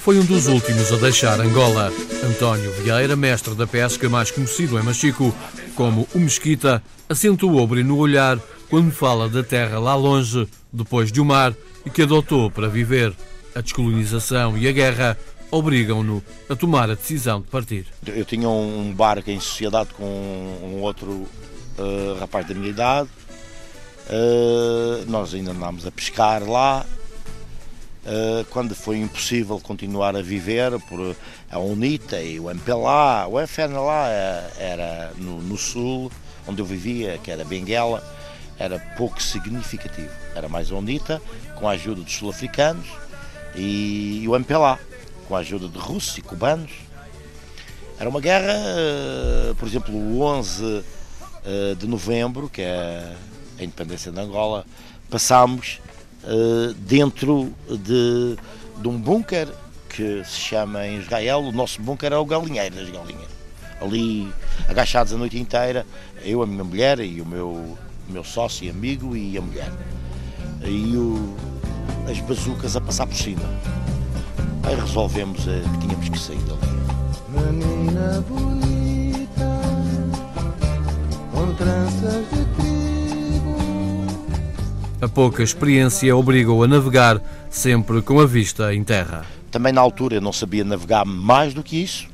Foi 0.01 0.17
um 0.17 0.25
dos 0.25 0.48
últimos 0.48 0.91
a 0.91 0.98
deixar 0.98 1.39
Angola. 1.39 1.93
António 2.24 2.72
Vieira, 2.74 3.15
mestre 3.15 3.53
da 3.53 3.67
pesca 3.67 4.10
mais 4.10 4.31
conhecido 4.31 4.79
em 4.79 4.81
Machico 4.81 5.34
como 5.75 6.08
o 6.15 6.20
Mesquita, 6.20 6.81
acentuou 7.08 7.70
o 7.70 7.75
no 7.84 7.98
olhar 7.98 8.39
quando 8.67 8.91
fala 8.91 9.29
da 9.29 9.43
terra 9.43 9.77
lá 9.77 9.93
longe, 9.93 10.48
depois 10.74 11.12
de 11.12 11.22
o 11.22 11.25
mar, 11.25 11.53
e 11.86 11.89
que 11.91 12.01
adotou 12.01 12.50
para 12.50 12.67
viver. 12.67 13.13
A 13.53 13.62
descolonização 13.62 14.58
e 14.58 14.67
a 14.67 14.72
guerra 14.72 15.17
obrigam-no 15.51 16.24
a 16.50 16.55
tomar 16.55 16.89
a 16.89 16.96
decisão 16.96 17.41
de 17.41 17.48
partir. 17.48 17.86
Eu 18.08 18.25
tinha 18.25 18.50
um 18.50 18.91
barco 18.93 19.29
em 19.29 19.39
sociedade 19.39 19.89
com 19.93 20.03
um 20.03 20.81
outro 20.81 21.12
uh, 21.12 22.20
rapaz 22.20 22.48
da 22.48 22.55
minha 22.55 22.70
idade. 22.70 23.10
Uh, 24.10 25.05
nós 25.08 25.34
ainda 25.34 25.51
andámos 25.51 25.86
a 25.86 25.91
pescar 25.91 26.43
lá. 26.50 26.86
Uh, 28.03 28.43
quando 28.50 28.74
foi 28.74 28.98
impossível 28.98 29.60
continuar 29.60 30.15
a 30.15 30.24
viver 30.24 30.79
por 30.89 31.15
a 31.51 31.60
UNITA 31.60 32.20
e 32.22 32.39
o 32.39 32.50
MPLA, 32.50 33.27
o 33.27 33.39
FNLA 33.39 34.08
era 34.58 35.12
no, 35.17 35.39
no 35.39 35.55
sul, 35.55 36.12
onde 36.48 36.60
eu 36.60 36.65
vivia, 36.65 37.20
que 37.20 37.29
era 37.29 37.46
Benguela, 37.46 38.03
era 38.58 38.79
pouco 38.98 39.22
significativo. 39.22 40.10
Era 40.36 40.50
mais 40.50 40.72
a 40.72 40.75
UNITA, 40.75 41.22
com 41.60 41.67
a 41.67 41.74
ajuda 41.74 42.01
dos 42.01 42.13
sul-africanos, 42.13 42.88
e, 43.55 44.22
e 44.24 44.27
o 44.27 44.36
MPLA 44.36 44.79
com 45.27 45.36
a 45.36 45.39
ajuda 45.39 45.67
de 45.67 45.77
russos 45.77 46.17
e 46.17 46.22
cubanos. 46.22 46.72
Era 48.00 48.10
uma 48.10 48.20
guerra, 48.20 48.51
eh, 48.51 49.53
por 49.58 49.67
exemplo, 49.67 49.93
o 49.93 50.22
11 50.22 50.84
eh, 51.46 51.75
de 51.77 51.88
novembro, 51.88 52.50
que 52.50 52.62
é 52.62 53.15
a 53.60 53.63
independência 53.63 54.12
de 54.12 54.20
Angola, 54.20 54.65
passámos 55.10 55.80
eh, 56.23 56.73
dentro 56.77 57.51
de, 57.67 58.37
de 58.81 58.87
um 58.87 58.99
bunker 58.99 59.47
que 59.89 60.23
se 60.23 60.39
chama 60.39 60.87
em 60.87 60.99
Israel, 60.99 61.39
o 61.39 61.51
nosso 61.51 61.81
bunker 61.81 62.13
é 62.13 62.17
o 62.17 62.25
galinheiro 62.25 62.75
das 62.75 62.89
galinhas. 62.89 63.29
Ali, 63.81 64.31
agachados 64.67 65.11
a 65.13 65.17
noite 65.17 65.39
inteira, 65.39 65.85
eu, 66.23 66.41
a 66.41 66.47
minha 66.47 66.63
mulher 66.63 66.99
e 66.99 67.19
o 67.19 67.25
meu, 67.25 67.77
meu 68.07 68.23
sócio 68.23 68.65
e 68.65 68.69
amigo 68.69 69.15
e 69.17 69.37
a 69.37 69.41
mulher. 69.41 69.71
E 70.63 70.95
o, 70.95 71.35
as 72.09 72.19
bazucas 72.19 72.75
a 72.75 72.81
passar 72.81 73.07
por 73.07 73.15
cima. 73.15 73.41
Aí 74.63 74.75
resolvemos 74.75 75.47
eh, 75.47 75.63
que 75.73 75.87
tínhamos 75.87 76.09
que 76.09 76.19
sair 76.19 76.39
dali. 76.43 76.80
A 85.01 85.08
pouca 85.08 85.41
experiência 85.41 86.15
obrigou 86.15 86.63
a 86.63 86.67
navegar 86.67 87.20
sempre 87.50 88.01
com 88.03 88.20
a 88.20 88.25
vista 88.25 88.74
em 88.74 88.84
terra. 88.84 89.25
Também 89.50 89.74
na 89.74 89.81
altura 89.81 90.15
eu 90.15 90.22
não 90.22 90.31
sabia 90.31 90.63
navegar 90.63 91.05
mais 91.05 91.53
do 91.53 91.63
que 91.63 91.81
isso. 91.81 92.08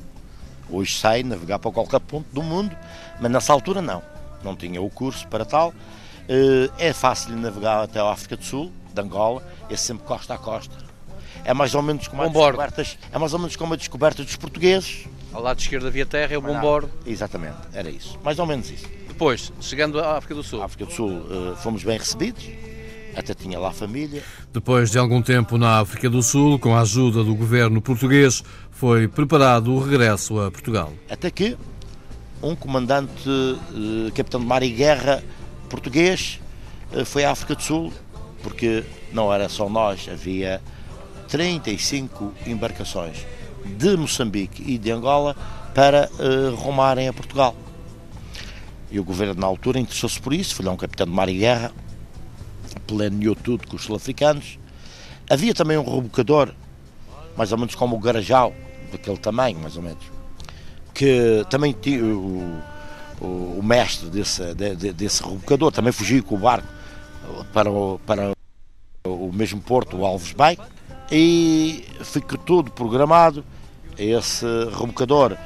Hoje 0.70 0.94
sei 0.94 1.22
navegar 1.22 1.58
para 1.58 1.70
qualquer 1.70 2.00
ponto 2.00 2.26
do 2.32 2.42
mundo, 2.42 2.74
mas 3.20 3.30
nessa 3.30 3.52
altura 3.52 3.82
não. 3.82 4.02
Não 4.42 4.56
tinha 4.56 4.80
o 4.80 4.88
curso 4.88 5.28
para 5.28 5.44
tal. 5.44 5.74
Eh, 6.28 6.70
é 6.78 6.92
fácil 6.94 7.36
navegar 7.36 7.82
até 7.82 8.00
a 8.00 8.10
África 8.10 8.36
do 8.36 8.44
Sul, 8.44 8.72
de 8.94 9.00
Angola, 9.00 9.42
é 9.68 9.76
sempre 9.76 10.06
costa 10.06 10.32
a 10.34 10.38
costa 10.38 10.88
é 11.44 11.54
mais 11.54 11.74
ou 11.74 11.82
menos 11.82 12.06
como 12.08 12.22
a 12.22 12.28
descobertas, 12.28 12.98
é 13.10 13.18
mais 13.18 13.32
ou 13.32 13.38
menos 13.38 13.56
como 13.56 13.74
a 13.74 13.76
descoberta 13.76 14.22
dos 14.22 14.36
portugueses. 14.36 15.06
Ao 15.32 15.42
lado 15.42 15.58
esquerdo 15.58 15.86
havia 15.86 16.04
terra, 16.06 16.34
é 16.34 16.38
o 16.38 16.42
bombordo. 16.42 16.90
Exatamente, 17.06 17.56
era 17.72 17.88
isso. 17.90 18.18
Mais 18.22 18.38
ou 18.38 18.46
menos 18.46 18.70
isso. 18.70 18.86
Depois, 19.06 19.52
chegando 19.60 20.00
à 20.00 20.16
África 20.16 20.34
do 20.34 20.42
Sul. 20.42 20.62
À 20.62 20.66
África 20.66 20.86
do 20.86 20.92
Sul 20.92 21.10
uh, 21.10 21.56
fomos 21.56 21.82
bem 21.84 21.98
recebidos, 21.98 22.44
até 23.18 23.34
tinha 23.34 23.58
lá 23.58 23.72
família. 23.72 24.22
Depois 24.52 24.90
de 24.90 24.98
algum 24.98 25.20
tempo 25.20 25.58
na 25.58 25.80
África 25.80 26.08
do 26.08 26.22
Sul, 26.22 26.58
com 26.58 26.74
a 26.74 26.80
ajuda 26.80 27.24
do 27.24 27.34
governo 27.34 27.80
português, 27.82 28.42
foi 28.70 29.08
preparado 29.08 29.72
o 29.74 29.80
regresso 29.80 30.40
a 30.40 30.50
Portugal. 30.50 30.92
Até 31.10 31.30
que 31.30 31.56
um 32.42 32.54
comandante, 32.54 33.28
uh, 33.28 34.12
capitão 34.14 34.40
de 34.40 34.46
mar 34.46 34.62
e 34.62 34.70
guerra 34.70 35.22
português, 35.68 36.40
uh, 36.92 37.04
foi 37.04 37.24
à 37.24 37.32
África 37.32 37.54
do 37.54 37.62
Sul, 37.62 37.92
porque 38.42 38.84
não 39.12 39.32
era 39.32 39.48
só 39.48 39.68
nós, 39.68 40.08
havia 40.10 40.60
35 41.28 42.32
embarcações 42.46 43.26
de 43.64 43.96
Moçambique 43.96 44.62
e 44.66 44.78
de 44.78 44.90
Angola 44.90 45.36
para 45.74 46.08
uh, 46.18 46.54
rumarem 46.54 47.08
a 47.08 47.12
Portugal. 47.12 47.54
E 48.90 48.98
o 48.98 49.04
governo, 49.04 49.34
na 49.34 49.46
altura, 49.46 49.78
interessou-se 49.78 50.20
por 50.20 50.32
isso, 50.32 50.54
foi 50.54 50.64
lá 50.64 50.72
um 50.72 50.76
capitão 50.76 51.06
de 51.06 51.12
mar 51.12 51.28
e 51.28 51.36
guerra, 51.36 51.72
planeou 52.88 53.36
tudo 53.36 53.68
com 53.68 53.76
os 53.76 53.84
sul-africanos. 53.84 54.58
Havia 55.30 55.54
também 55.54 55.76
um 55.76 55.84
rebocador, 55.84 56.52
mais 57.36 57.52
ou 57.52 57.58
menos 57.58 57.74
como 57.74 57.94
o 57.94 57.98
Garajal, 58.00 58.52
daquele 58.90 59.18
tamanho, 59.18 59.58
mais 59.60 59.76
ou 59.76 59.82
menos, 59.82 60.02
que 60.94 61.44
também 61.50 61.76
tinha 61.78 62.02
o, 62.02 62.60
o, 63.20 63.58
o 63.58 63.62
mestre 63.62 64.08
desse, 64.08 64.54
de, 64.54 64.92
desse 64.92 65.22
rebocador, 65.22 65.70
também 65.70 65.92
fugiu 65.92 66.24
com 66.24 66.34
o 66.34 66.38
barco 66.38 66.66
para 67.52 67.70
o, 67.70 68.00
para 68.06 68.32
o 69.06 69.30
mesmo 69.32 69.60
porto, 69.60 69.98
o 69.98 70.06
Alves 70.06 70.32
Bay, 70.32 70.58
e 71.12 71.84
ficou 72.02 72.38
tudo 72.38 72.70
programado. 72.70 73.44
Esse 73.98 74.46
rebocador 74.78 75.36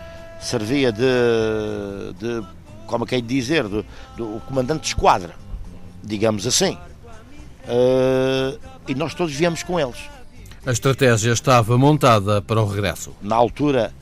servia 0.40 0.92
de, 0.92 1.02
de 2.18 2.46
como 2.86 3.04
é 3.04 3.06
que 3.06 3.14
é 3.16 3.20
dizer, 3.20 3.66
do, 3.66 3.84
do 4.16 4.40
comandante 4.46 4.82
de 4.82 4.88
esquadra, 4.88 5.34
digamos 6.04 6.46
assim. 6.46 6.76
Uh, 7.64 8.58
e 8.88 8.94
nós 8.94 9.14
todos 9.14 9.32
viemos 9.32 9.62
com 9.62 9.78
eles. 9.78 9.98
A 10.64 10.72
estratégia 10.72 11.32
estava 11.32 11.76
montada 11.76 12.40
para 12.42 12.60
o 12.60 12.66
regresso. 12.66 13.14
Na 13.20 13.36
altura, 13.36 13.92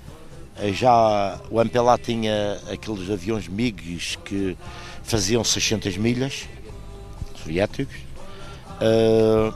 já 0.72 1.40
o 1.50 1.60
MPLA 1.60 1.98
tinha 1.98 2.58
aqueles 2.70 3.10
aviões 3.10 3.48
MiGs 3.48 4.16
que 4.24 4.56
faziam 5.02 5.42
600 5.42 5.96
milhas, 5.96 6.48
soviéticos, 7.34 7.96
uh, 8.76 9.54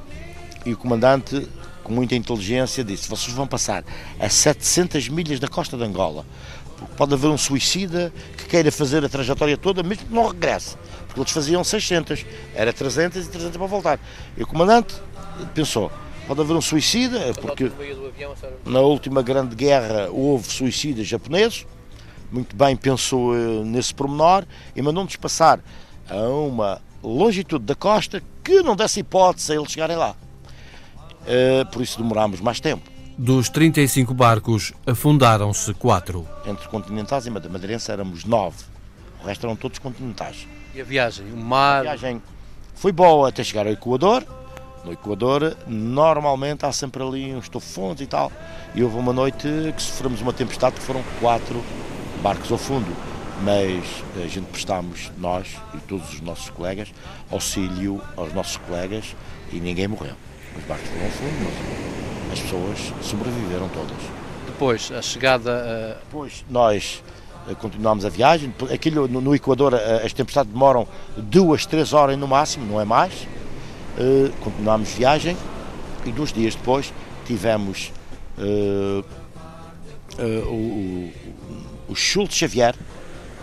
e 0.64 0.72
o 0.72 0.76
comandante 0.76 1.46
com 1.84 1.92
muita 1.92 2.16
inteligência, 2.16 2.82
disse: 2.82 3.08
vocês 3.08 3.36
vão 3.36 3.46
passar 3.46 3.84
a 4.18 4.28
700 4.28 5.08
milhas 5.10 5.38
da 5.38 5.46
costa 5.46 5.76
de 5.76 5.84
Angola. 5.84 6.24
Pode 6.96 7.14
haver 7.14 7.28
um 7.28 7.38
suicida 7.38 8.12
que 8.36 8.46
queira 8.46 8.72
fazer 8.72 9.04
a 9.04 9.08
trajetória 9.08 9.56
toda, 9.56 9.82
mesmo 9.82 10.06
que 10.06 10.14
não 10.14 10.26
regresse, 10.26 10.76
porque 11.14 11.20
eles 11.20 11.30
faziam 11.30 11.62
600, 11.62 12.26
era 12.54 12.72
300 12.72 13.26
e 13.26 13.28
300 13.28 13.56
para 13.56 13.66
voltar. 13.66 14.00
E 14.36 14.42
o 14.42 14.46
comandante 14.46 14.94
pensou: 15.54 15.90
pode 16.26 16.40
haver 16.40 16.56
um 16.56 16.60
suicida, 16.60 17.32
porque 17.40 17.70
na 18.66 18.80
última 18.80 19.22
grande 19.22 19.54
guerra 19.54 20.08
houve 20.10 20.50
suicidas 20.50 21.06
japoneses. 21.06 21.66
Muito 22.32 22.56
bem 22.56 22.74
pensou 22.74 23.32
eh, 23.32 23.38
nesse 23.64 23.94
pormenor 23.94 24.44
e 24.74 24.82
mandou-nos 24.82 25.14
passar 25.14 25.60
a 26.10 26.16
uma 26.16 26.80
longitude 27.00 27.64
da 27.64 27.76
costa 27.76 28.20
que 28.42 28.60
não 28.60 28.74
desse 28.74 29.00
hipótese 29.00 29.52
a 29.52 29.54
eles 29.54 29.70
chegarem 29.70 29.96
lá. 29.96 30.16
Uh, 31.22 31.64
por 31.70 31.80
isso 31.80 31.96
demorámos 31.96 32.40
mais 32.40 32.58
tempo. 32.58 32.90
Dos 33.16 33.48
35 33.48 34.12
barcos, 34.12 34.72
afundaram-se 34.84 35.72
quatro. 35.74 36.26
Entre 36.44 36.66
continentais 36.66 37.24
e 37.24 37.30
madeirense 37.30 37.92
éramos 37.92 38.24
nove. 38.24 38.64
O 39.22 39.26
resto 39.26 39.46
eram 39.46 39.54
todos 39.54 39.78
continentais. 39.78 40.48
E 40.74 40.80
a 40.80 40.84
viagem? 40.84 41.32
O 41.32 41.36
mar? 41.36 41.80
A 41.80 41.82
viagem 41.82 42.20
foi 42.74 42.90
boa 42.90 43.28
até 43.28 43.44
chegar 43.44 43.64
ao 43.64 43.72
Equador. 43.72 44.26
No 44.84 44.92
Equador, 44.92 45.56
normalmente 45.68 46.66
há 46.66 46.72
sempre 46.72 47.00
ali 47.00 47.32
uns 47.32 47.48
tufões 47.48 48.00
e 48.00 48.06
tal. 48.06 48.32
E 48.74 48.82
houve 48.82 48.96
uma 48.96 49.12
noite 49.12 49.46
que 49.74 49.80
sofremos 49.80 50.20
uma 50.20 50.32
tempestade 50.32 50.74
que 50.74 50.82
foram 50.82 51.02
quatro 51.20 51.62
barcos 52.20 52.50
ao 52.50 52.58
fundo. 52.58 52.90
Mas 53.42 53.84
a 54.16 54.26
gente 54.26 54.46
prestámos, 54.46 55.12
nós 55.16 55.56
e 55.74 55.78
todos 55.78 56.12
os 56.12 56.20
nossos 56.20 56.50
colegas, 56.50 56.92
auxílio 57.30 58.02
aos 58.16 58.32
nossos 58.32 58.56
colegas 58.56 59.14
e 59.52 59.60
ninguém 59.60 59.86
morreu. 59.86 60.14
Os 60.58 60.64
barcos 60.64 60.88
foram 60.88 61.04
ao 61.04 61.10
fundo, 61.10 61.50
mas 62.28 62.32
as 62.32 62.40
pessoas 62.40 62.78
sobreviveram 63.00 63.68
todas. 63.68 63.96
Depois, 64.46 64.90
a 64.90 65.00
chegada. 65.00 65.52
A... 65.52 66.04
Depois, 66.04 66.44
nós 66.50 67.02
eh, 67.06 67.13
continuámos 67.60 68.04
a 68.04 68.08
viagem. 68.08 68.54
Aquilo, 68.72 69.06
no, 69.08 69.20
no 69.20 69.34
Equador, 69.34 69.74
eh, 69.74 70.02
as 70.04 70.12
tempestades 70.12 70.52
demoram 70.52 70.86
duas, 71.16 71.66
três 71.66 71.92
horas 71.92 72.18
no 72.18 72.26
máximo, 72.26 72.66
não 72.66 72.80
é 72.80 72.84
mais. 72.84 73.12
Uh, 73.96 74.32
continuámos 74.40 74.90
viagem 74.90 75.36
e 76.04 76.10
dois 76.10 76.32
dias 76.32 76.56
depois 76.56 76.92
tivemos 77.24 77.92
uh, 78.36 79.04
uh, 80.18 80.48
o, 80.48 81.12
o, 81.88 81.92
o 81.92 81.94
Schultz 81.94 82.34
Xavier, 82.34 82.74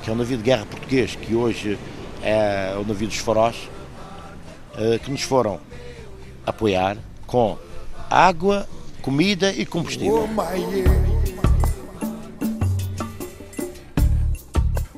que 0.03 0.10
é 0.10 0.13
um 0.13 0.17
navio 0.17 0.38
de 0.38 0.43
guerra 0.43 0.65
português, 0.65 1.15
que 1.15 1.36
hoje 1.36 1.79
é 2.22 2.75
o 2.75 2.86
navio 2.86 3.08
dos 3.08 3.17
faróis, 3.17 3.70
que 5.03 5.12
nos 5.12 5.22
foram 5.22 5.60
apoiar 6.46 6.98
com 7.27 7.58
água, 8.10 8.67
comida 9.01 9.51
e 9.51 9.65
combustível. 9.65 10.27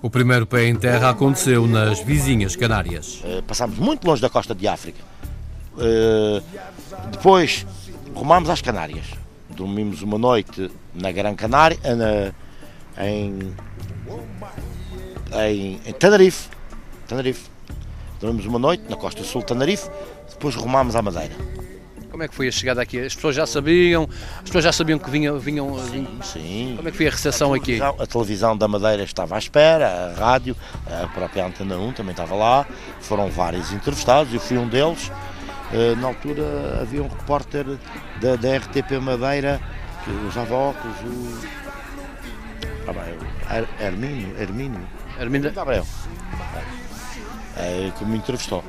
O 0.04 0.10
primeiro 0.10 0.46
pé 0.46 0.68
em 0.68 0.76
terra 0.76 1.12
aconteceu 1.12 1.66
nas 1.66 2.02
vizinhas 2.02 2.58
Canárias. 2.58 3.22
Uh, 3.24 3.42
passámos 3.44 3.78
muito 3.80 4.06
longe 4.06 4.22
da 4.22 4.30
costa 4.30 4.54
de 4.54 4.68
África. 4.68 5.02
Uh, 5.76 6.44
depois 7.10 7.66
rumámos 8.14 8.50
às 8.50 8.62
Canárias. 8.62 9.06
Dormimos 9.52 10.02
uma 10.02 10.18
noite 10.18 10.70
na 10.94 11.10
Gran 11.10 11.36
Canária, 11.36 11.80
eh, 11.84 11.96
na, 11.96 13.06
em, 13.06 13.54
em, 15.32 15.80
em 15.86 15.94
Tenerife. 15.94 16.50
Tenerife. 17.08 17.50
Dormimos 18.20 18.46
uma 18.46 18.60
noite 18.60 18.84
na 18.90 18.98
costa 18.98 19.24
sul 19.24 19.40
de 19.40 19.48
Tenerife 19.48 19.90
depois 20.30 20.54
rumámos 20.54 20.98
à 20.98 21.02
Madeira. 21.02 21.34
Como 22.14 22.22
é 22.22 22.28
que 22.28 22.36
foi 22.36 22.48
a 22.48 22.52
chegada 22.52 22.80
aqui? 22.80 23.00
As 23.00 23.16
pessoas 23.16 23.36
já 23.36 23.48
sabiam, 23.48 24.08
as 24.36 24.44
pessoas 24.44 24.64
já 24.64 24.72
sabiam 24.72 25.00
que 25.00 25.10
vinham. 25.10 25.40
vinham 25.40 25.80
sim, 25.80 26.08
sim. 26.22 26.74
Como 26.76 26.88
é 26.88 26.92
que 26.92 26.98
foi 26.98 27.08
a 27.08 27.10
recepção 27.10 27.52
a 27.56 27.58
aqui? 27.58 27.82
A 27.82 28.06
televisão 28.06 28.56
da 28.56 28.68
Madeira 28.68 29.02
estava 29.02 29.34
à 29.34 29.40
espera, 29.40 30.14
a 30.16 30.20
rádio, 30.20 30.56
a 30.86 31.08
própria 31.08 31.44
Antena 31.44 31.76
1 31.76 31.94
também 31.94 32.12
estava 32.12 32.36
lá, 32.36 32.68
foram 33.02 33.32
vários 33.32 33.74
entrevistados, 33.74 34.32
eu 34.32 34.40
fui 34.40 34.60
um 34.60 34.68
deles. 34.68 35.12
Uh, 35.72 35.96
na 36.00 36.10
altura 36.10 36.82
havia 36.82 37.02
um 37.02 37.08
repórter 37.08 37.66
da, 38.22 38.36
da 38.36 38.58
RTP 38.58 38.92
Madeira 39.02 39.60
que 40.04 40.12
usava 40.28 40.54
óculos, 40.54 40.96
o. 41.00 41.48
Ah, 42.88 42.94
bem, 42.94 43.88
Hermínio, 43.88 44.40
Hermínio. 44.40 44.88
Hermínio 45.20 45.52
Gabriel. 45.52 45.88
É, 47.58 47.92
que 47.98 48.06
me 48.06 48.18
entrevistou. 48.18 48.64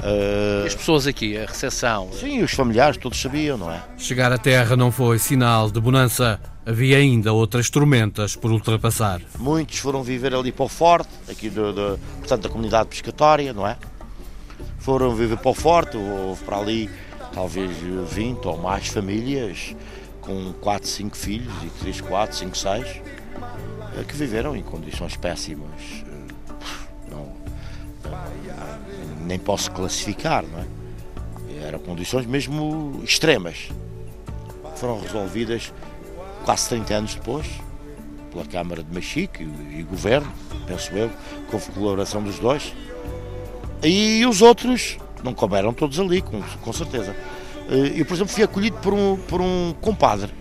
Uh... 0.00 0.66
As 0.66 0.74
pessoas 0.74 1.06
aqui, 1.06 1.36
a 1.36 1.46
recepção? 1.46 2.10
Sim, 2.12 2.42
os 2.42 2.52
familiares, 2.52 2.96
todos 2.96 3.20
sabiam, 3.20 3.58
não 3.58 3.70
é? 3.70 3.82
Chegar 3.96 4.32
à 4.32 4.38
terra 4.38 4.76
não 4.76 4.92
foi 4.92 5.18
sinal 5.18 5.70
de 5.70 5.80
bonança. 5.80 6.40
Havia 6.64 6.98
ainda 6.98 7.32
outras 7.32 7.70
tormentas 7.70 8.36
por 8.36 8.50
ultrapassar. 8.50 9.20
Muitos 9.38 9.78
foram 9.78 10.02
viver 10.02 10.34
ali 10.34 10.52
para 10.52 10.66
o 10.66 10.68
Forte, 10.68 11.08
aqui 11.28 11.48
do, 11.48 11.72
do, 11.72 11.98
portanto, 12.18 12.42
da 12.42 12.48
comunidade 12.48 12.88
pescatória, 12.90 13.52
não 13.52 13.66
é? 13.66 13.76
Foram 14.78 15.14
viver 15.14 15.38
para 15.38 15.50
o 15.50 15.54
Forte, 15.54 15.96
houve 15.96 16.44
para 16.44 16.58
ali 16.58 16.90
talvez 17.32 17.70
20 18.10 18.44
ou 18.46 18.58
mais 18.58 18.88
famílias 18.88 19.74
com 20.20 20.52
4, 20.60 20.86
5 20.86 21.16
filhos 21.16 21.52
e 21.64 21.70
3, 21.80 22.00
4, 22.02 22.36
5, 22.36 22.56
6 22.56 23.00
que 24.06 24.14
viveram 24.14 24.56
em 24.56 24.62
condições 24.62 25.16
péssimas. 25.16 26.04
Nem 29.28 29.38
posso 29.38 29.70
classificar, 29.70 30.42
não 30.42 30.58
é? 30.58 31.66
Eram 31.66 31.78
condições 31.78 32.24
mesmo 32.24 33.00
extremas. 33.04 33.68
Foram 34.76 35.00
resolvidas 35.00 35.72
quase 36.44 36.68
30 36.70 36.94
anos 36.94 37.14
depois, 37.14 37.46
pela 38.30 38.44
Câmara 38.46 38.82
de 38.82 38.92
Machique 38.92 39.42
e, 39.42 39.80
e 39.80 39.82
Governo, 39.82 40.32
penso 40.66 40.92
eu, 40.94 41.10
com 41.50 41.60
colaboração 41.72 42.22
dos 42.22 42.38
dois. 42.38 42.72
E 43.82 44.24
os 44.24 44.40
outros 44.40 44.96
não 45.22 45.34
couberam 45.34 45.74
todos 45.74 46.00
ali, 46.00 46.22
com, 46.22 46.40
com 46.40 46.72
certeza. 46.72 47.14
Eu, 47.68 48.06
por 48.06 48.14
exemplo, 48.14 48.32
fui 48.32 48.42
acolhido 48.42 48.78
por 48.78 48.94
um, 48.94 49.16
por 49.16 49.42
um 49.42 49.74
compadre. 49.80 50.32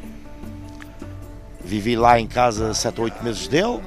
Vivi 1.61 1.97
lá 1.97 2.17
em 2.17 2.25
casa 2.25 2.73
sete 2.73 2.99
ou 2.99 3.05
oito 3.05 3.21
meses 3.21 3.49
dele. 3.49 3.81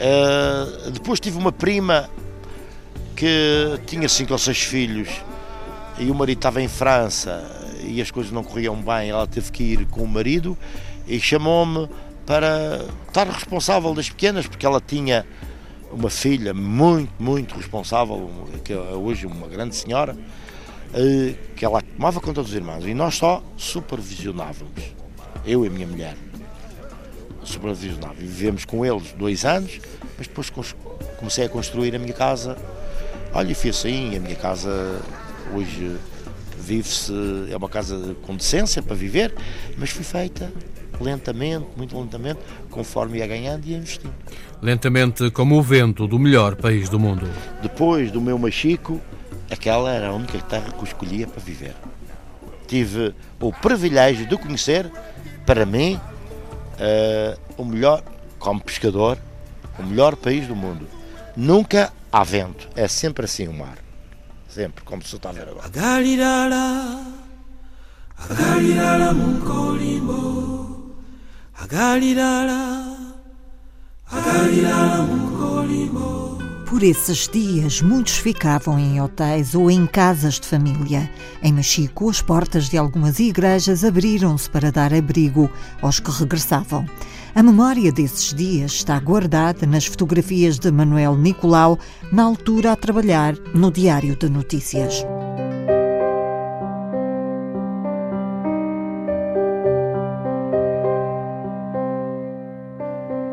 Uh, 0.00 0.90
depois 0.92 1.20
tive 1.20 1.36
uma 1.36 1.52
prima 1.52 2.08
que 3.20 3.78
tinha 3.84 4.08
cinco 4.08 4.32
ou 4.32 4.38
seis 4.38 4.62
filhos 4.62 5.10
e 5.98 6.10
o 6.10 6.14
marido 6.14 6.38
estava 6.38 6.62
em 6.62 6.68
França 6.68 7.44
e 7.82 8.00
as 8.00 8.10
coisas 8.10 8.32
não 8.32 8.42
corriam 8.42 8.74
bem, 8.76 9.10
ela 9.10 9.26
teve 9.26 9.52
que 9.52 9.62
ir 9.62 9.84
com 9.88 10.00
o 10.00 10.08
marido 10.08 10.56
e 11.06 11.20
chamou-me 11.20 11.86
para 12.24 12.82
estar 13.06 13.26
responsável 13.26 13.92
das 13.92 14.08
pequenas, 14.08 14.46
porque 14.46 14.64
ela 14.64 14.80
tinha 14.80 15.26
uma 15.92 16.08
filha 16.08 16.54
muito, 16.54 17.12
muito 17.18 17.54
responsável, 17.56 18.30
que 18.64 18.72
é 18.72 18.78
hoje 18.78 19.26
uma 19.26 19.48
grande 19.48 19.76
senhora, 19.76 20.16
eh, 20.94 21.34
que 21.54 21.62
ela 21.62 21.82
tomava 21.82 22.22
conta 22.22 22.42
dos 22.42 22.54
irmãos 22.54 22.86
e 22.86 22.94
nós 22.94 23.16
só 23.16 23.42
supervisionávamos, 23.54 24.94
eu 25.44 25.62
e 25.62 25.68
a 25.68 25.70
minha 25.70 25.86
mulher. 25.86 26.16
Supervisionávamos. 27.44 28.18
Vivemos 28.18 28.64
com 28.64 28.82
eles 28.82 29.12
dois 29.12 29.44
anos, 29.44 29.78
mas 30.16 30.26
depois 30.26 30.50
comecei 31.18 31.44
a 31.44 31.50
construir 31.50 31.94
a 31.94 31.98
minha 31.98 32.14
casa 32.14 32.56
Olha, 33.32 33.54
fui 33.54 33.70
assim, 33.70 34.16
a 34.16 34.20
minha 34.20 34.34
casa 34.34 35.00
hoje 35.54 35.96
vive-se, 36.58 37.12
é 37.50 37.56
uma 37.56 37.68
casa 37.68 38.16
com 38.22 38.34
decência 38.36 38.82
para 38.82 38.94
viver, 38.94 39.34
mas 39.78 39.90
foi 39.90 40.04
feita 40.04 40.52
lentamente, 41.00 41.66
muito 41.76 41.98
lentamente, 41.98 42.40
conforme 42.70 43.18
ia 43.18 43.26
ganhando 43.26 43.64
e 43.66 43.70
ia 43.70 43.78
investindo. 43.78 44.12
Lentamente 44.60 45.30
como 45.30 45.56
o 45.56 45.62
vento 45.62 46.06
do 46.06 46.18
melhor 46.18 46.56
país 46.56 46.88
do 46.88 46.98
mundo. 46.98 47.28
Depois 47.62 48.10
do 48.10 48.20
meu 48.20 48.38
machico, 48.38 49.00
aquela 49.50 49.92
era 49.92 50.08
a 50.08 50.12
única 50.12 50.38
terra 50.42 50.70
que 50.70 50.78
eu 50.78 50.84
escolhia 50.84 51.26
para 51.26 51.40
viver. 51.40 51.74
Tive 52.66 53.14
o 53.40 53.52
privilégio 53.52 54.26
de 54.26 54.36
conhecer, 54.36 54.90
para 55.46 55.64
mim, 55.64 55.94
uh, 55.94 57.40
o 57.56 57.64
melhor, 57.64 58.02
como 58.38 58.60
pescador, 58.60 59.18
o 59.78 59.82
melhor 59.82 60.14
país 60.16 60.46
do 60.46 60.54
mundo. 60.54 60.86
Nunca 61.36 61.92
há 62.12 62.24
vento. 62.24 62.68
É 62.74 62.88
sempre 62.88 63.24
assim 63.24 63.48
o 63.48 63.52
mar. 63.52 63.78
Sempre, 64.48 64.84
como 64.84 65.02
se 65.02 65.14
está 65.14 65.30
a 65.30 65.32
ver 65.32 65.48
agora. 65.48 65.66
Munkolimbo, 69.14 70.96
agalirara, 71.54 72.96
agalirara 74.10 75.02
munkolimbo. 75.02 76.38
Por 76.68 76.82
esses 76.84 77.28
dias, 77.28 77.80
muitos 77.80 78.18
ficavam 78.18 78.78
em 78.78 79.00
hotéis 79.00 79.54
ou 79.56 79.70
em 79.70 79.86
casas 79.86 80.38
de 80.38 80.46
família. 80.46 81.10
Em 81.42 81.52
Machico, 81.52 82.08
as 82.08 82.22
portas 82.22 82.68
de 82.68 82.78
algumas 82.78 83.18
igrejas 83.18 83.84
abriram-se 83.84 84.48
para 84.48 84.70
dar 84.70 84.94
abrigo 84.94 85.50
aos 85.82 85.98
que 85.98 86.10
regressavam. 86.12 86.86
A 87.32 87.42
memória 87.44 87.92
desses 87.92 88.34
dias 88.34 88.72
está 88.72 88.98
guardada 88.98 89.64
nas 89.64 89.86
fotografias 89.86 90.58
de 90.58 90.70
Manuel 90.72 91.16
Nicolau, 91.16 91.78
na 92.12 92.24
altura 92.24 92.72
a 92.72 92.76
trabalhar 92.76 93.34
no 93.54 93.70
Diário 93.70 94.16
de 94.16 94.28
Notícias. 94.28 95.04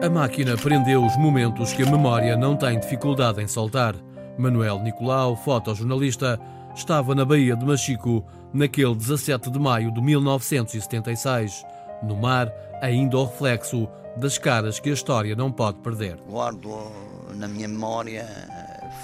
A 0.04 0.10
máquina 0.10 0.56
prendeu 0.56 1.04
os 1.04 1.18
momentos 1.18 1.74
que 1.74 1.82
a 1.82 1.92
memória 1.92 2.38
não 2.38 2.56
tem 2.56 2.80
dificuldade 2.80 3.42
em 3.42 3.48
soltar. 3.48 3.96
Manuel 4.38 4.80
Nicolau, 4.80 5.36
fotojornalista, 5.36 6.40
estava 6.76 7.16
na 7.16 7.26
Baía 7.26 7.56
de 7.56 7.66
Machico 7.66 8.24
naquele 8.54 8.94
17 8.94 9.50
de 9.50 9.60
maio 9.60 9.92
de 9.92 10.00
1976. 10.00 11.66
No 12.04 12.16
mar, 12.16 12.54
ainda 12.82 13.18
o 13.18 13.26
reflexo 13.26 13.88
das 14.16 14.38
caras 14.38 14.80
que 14.80 14.90
a 14.90 14.94
história 14.94 15.36
não 15.36 15.52
pode 15.52 15.80
perder. 15.80 16.18
Guardo 16.28 16.92
na 17.36 17.48
minha 17.48 17.68
memória 17.68 18.26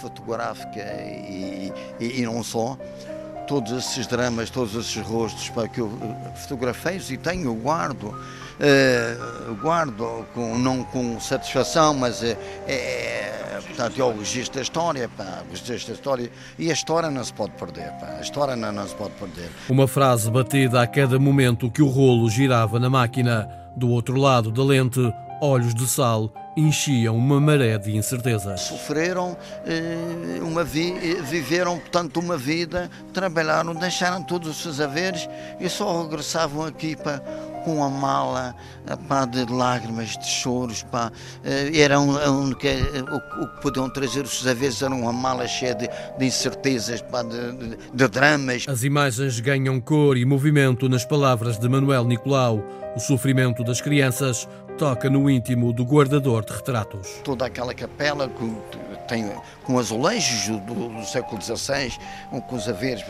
fotográfica 0.02 0.80
e, 0.80 1.72
e, 2.00 2.22
e 2.22 2.22
não 2.24 2.44
só 2.44 2.78
todos 3.48 3.72
esses 3.72 4.08
dramas, 4.08 4.50
todos 4.50 4.76
esses 4.76 4.98
rostos 5.06 5.50
para 5.50 5.68
que 5.68 5.80
eu 5.80 5.92
fotografei 6.36 7.00
e 7.10 7.18
tenho, 7.18 7.54
guardo, 7.56 8.08
uh, 8.08 9.56
guardo 9.62 10.26
com, 10.34 10.58
não 10.58 10.84
com 10.84 11.20
satisfação, 11.20 11.94
mas 11.94 12.24
é, 12.24 12.38
é, 12.68 13.60
portanto, 13.68 14.00
é 14.00 14.04
o 14.04 14.18
registro 14.18 14.56
da 14.56 14.62
história, 14.62 15.10
pá, 15.10 15.44
registro 15.50 15.88
da 15.88 15.94
história, 15.94 16.32
e 16.58 16.70
a 16.70 16.74
história 16.74 17.10
não 17.10 17.24
se 17.24 17.34
pode 17.34 17.52
perder, 17.54 17.92
pá, 18.00 18.16
a 18.18 18.22
história 18.22 18.56
não, 18.56 18.72
não 18.72 18.88
se 18.88 18.96
pode 18.96 19.14
perder. 19.14 19.50
Uma 19.70 19.88
frase 19.88 20.32
batida 20.32 20.82
a 20.82 20.88
cada 20.88 21.20
momento 21.20 21.70
que 21.70 21.82
o 21.82 21.88
rolo 21.88 22.30
girava 22.30 22.80
na 22.80 22.90
máquina, 22.90 23.63
do 23.76 23.90
outro 23.90 24.18
lado 24.18 24.52
da 24.52 24.64
lente, 24.64 25.00
olhos 25.42 25.74
de 25.74 25.88
sal 25.88 26.32
enchiam 26.56 27.18
uma 27.18 27.40
maré 27.40 27.78
de 27.78 27.96
incertezas. 27.96 28.62
Sofreram, 28.62 29.36
eh, 29.66 30.40
uma 30.42 30.64
vi 30.64 30.92
eh, 30.92 31.22
viveram, 31.22 31.80
portanto, 31.80 32.20
uma 32.20 32.38
vida, 32.38 32.90
trabalharam, 33.12 33.74
deixaram 33.74 34.24
todos 34.24 34.50
os 34.50 34.62
seus 34.62 34.80
haveres 34.80 35.28
e 35.60 35.68
só 35.68 36.04
regressavam 36.04 36.66
aqui 36.66 36.96
para 36.96 37.22
com 37.64 37.84
a 37.84 37.90
mala 37.90 38.56
pá, 39.08 39.26
de 39.26 39.46
lágrimas, 39.46 40.18
de 40.18 40.26
choros. 40.26 40.84
Pá. 40.84 41.12
Eh, 41.44 41.80
era 41.80 41.96
a 41.96 42.00
única, 42.00 42.68
o, 42.70 43.44
o, 43.44 43.48
que 43.48 43.62
podiam 43.62 43.90
trazer 43.90 44.24
os 44.24 44.46
haveres 44.46 44.82
era 44.82 44.94
uma 44.94 45.14
mala 45.14 45.48
cheia 45.48 45.76
de, 45.76 45.90
de 46.18 46.26
incertezas, 46.26 47.02
pá, 47.02 47.24
de, 47.24 47.52
de, 47.54 47.78
de 47.94 48.08
dramas. 48.08 48.66
As 48.68 48.84
imagens 48.84 49.40
ganham 49.40 49.80
cor 49.80 50.18
e 50.18 50.26
movimento 50.26 50.88
nas 50.88 51.06
palavras 51.06 51.58
de 51.58 51.68
Manuel 51.68 52.06
Nicolau. 52.06 52.64
O 52.96 53.00
sofrimento 53.00 53.64
das 53.64 53.82
crianças 53.82 54.48
toca 54.78 55.10
no 55.10 55.30
íntimo 55.30 55.72
do 55.72 55.84
guardador 55.84 56.44
de 56.46 56.54
retratos. 56.54 57.22
Toda 57.24 57.46
aquela 57.46 57.74
capela 57.74 58.28
que 58.28 58.84
tem 59.08 59.32
com 59.64 59.80
azulejos 59.80 60.48
do, 60.60 60.90
do 60.90 61.06
século 61.06 61.42
XVI, 61.42 61.94
com 62.48 62.56
os 62.56 62.68
haveres, 62.68 63.04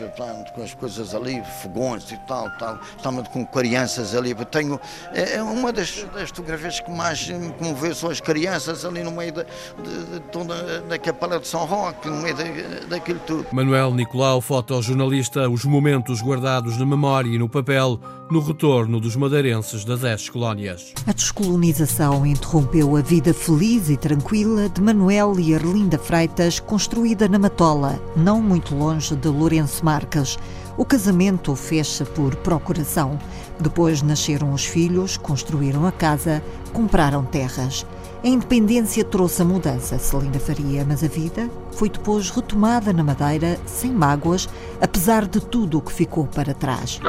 com 0.54 0.62
as 0.62 0.73
coisas 0.73 1.15
ali, 1.15 1.41
fogões 1.62 2.12
e 2.12 2.17
tal, 2.28 2.49
tal, 2.58 2.80
estava 2.97 3.23
com 3.23 3.45
crianças 3.45 4.15
ali. 4.15 4.34
Tenho 4.45 4.80
é, 5.13 5.36
é 5.36 5.43
uma 5.43 5.71
das, 5.71 6.04
das 6.13 6.30
fotografias 6.30 6.80
que 6.80 6.91
mais 6.91 7.28
me 7.30 7.52
comoveu 7.54 7.95
são 7.95 8.10
as 8.10 8.19
crianças 8.19 8.86
ali 8.86 9.04
no 9.04 9.12
meio 9.12 9.34
da, 9.34 9.43
de, 9.43 10.06
de, 10.13 10.19
toda 10.32 10.82
da 10.82 10.97
capela 10.99 11.39
de 11.39 11.47
São 11.47 11.65
Roque, 11.65 12.08
no 12.08 12.17
meio 12.17 12.36
da, 12.36 12.43
daquilo 12.89 13.19
tudo. 13.26 13.47
Manuel 13.52 13.93
Nicolau, 13.93 14.41
fotojornalista, 14.41 15.49
os 15.49 15.65
momentos 15.65 16.21
guardados 16.21 16.78
na 16.78 16.86
memória 16.86 17.30
e 17.30 17.38
no 17.38 17.49
papel 17.49 17.99
no 18.31 18.39
retorno 18.39 18.99
dos 18.99 19.15
madeirenses 19.15 19.83
das 19.86 20.03
ex-colónias. 20.03 20.93
A 21.05 21.12
descolonização 21.12 22.25
interrompeu 22.25 22.95
a 22.95 23.01
vida 23.01 23.33
feliz 23.33 23.89
e 23.89 23.97
tranquila 23.97 24.69
de 24.69 24.81
Manuel 24.81 25.39
e 25.39 25.53
Arlinda 25.53 25.97
Freitas, 25.97 26.59
construída 26.59 27.27
na 27.27 27.38
Matola, 27.38 28.01
não 28.15 28.41
muito 28.41 28.75
longe 28.75 29.15
de 29.15 29.27
Lourenço 29.27 29.83
Marques. 29.83 30.38
O 30.77 30.86
casamento 30.86 31.55
fez-se 31.55 32.03
por 32.05 32.36
procuração. 32.38 33.19
Depois 33.59 34.01
nasceram 34.01 34.51
os 34.53 34.65
filhos, 34.65 35.17
construíram 35.17 35.86
a 35.86 35.91
casa, 35.91 36.43
compraram 36.71 37.23
terras. 37.23 37.86
A 38.23 38.27
independência 38.27 39.03
trouxe 39.03 39.41
a 39.41 39.45
mudança, 39.45 39.99
Celina 39.99 40.39
Faria, 40.39 40.86
mas 40.88 41.03
a 41.03 41.07
vida 41.07 41.49
foi 41.73 41.89
depois 41.89 42.29
retomada 42.29 42.93
na 42.93 43.03
Madeira, 43.03 43.59
sem 43.65 43.91
mágoas, 43.91 44.47
apesar 44.81 45.27
de 45.27 45.41
tudo 45.41 45.77
o 45.77 45.81
que 45.81 45.91
ficou 45.91 46.25
para 46.25 46.53
trás. 46.53 47.01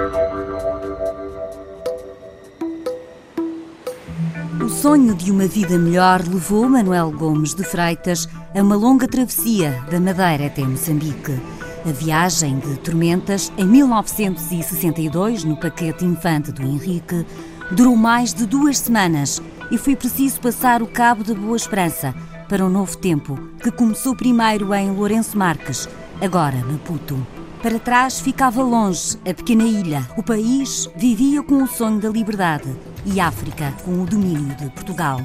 Sonho 4.85 5.15
de 5.15 5.33
uma 5.33 5.47
vida 5.47 5.79
melhor 5.79 6.21
levou 6.29 6.69
Manuel 6.69 7.11
Gomes 7.11 7.55
de 7.55 7.65
Freitas 7.65 8.29
a 8.55 8.61
uma 8.61 8.77
longa 8.77 9.09
travessia 9.09 9.83
da 9.91 9.99
Madeira 9.99 10.45
até 10.45 10.61
Moçambique. 10.63 11.41
A 11.89 11.91
viagem 11.91 12.59
de 12.59 12.77
Tormentas, 12.81 13.51
em 13.57 13.65
1962, 13.65 15.43
no 15.43 15.57
paquete 15.57 16.05
infante 16.05 16.53
do 16.53 16.61
Henrique, 16.61 17.25
durou 17.71 17.97
mais 17.97 18.35
de 18.35 18.45
duas 18.45 18.77
semanas 18.77 19.41
e 19.71 19.79
foi 19.79 19.97
preciso 19.97 20.39
passar 20.39 20.83
o 20.83 20.87
Cabo 20.87 21.25
da 21.25 21.33
Boa 21.33 21.57
Esperança 21.57 22.15
para 22.47 22.63
um 22.63 22.69
novo 22.69 22.95
tempo, 22.99 23.39
que 23.63 23.71
começou 23.71 24.15
primeiro 24.15 24.75
em 24.75 24.91
Lourenço 24.91 25.39
Marques, 25.39 25.89
agora 26.21 26.59
Maputo. 26.59 27.27
Para 27.65 27.79
trás 27.79 28.21
ficava 28.21 28.63
longe 28.63 29.17
a 29.27 29.33
pequena 29.33 29.65
ilha. 29.65 30.07
O 30.19 30.23
país 30.23 30.87
vivia 30.97 31.43
com 31.43 31.63
o 31.63 31.67
sonho 31.67 31.99
da 31.99 32.11
liberdade 32.11 32.69
e 33.07 33.19
África 33.19 33.73
com 33.83 34.03
o 34.03 34.05
domínio 34.05 34.55
de 34.57 34.69
Portugal. 34.69 35.19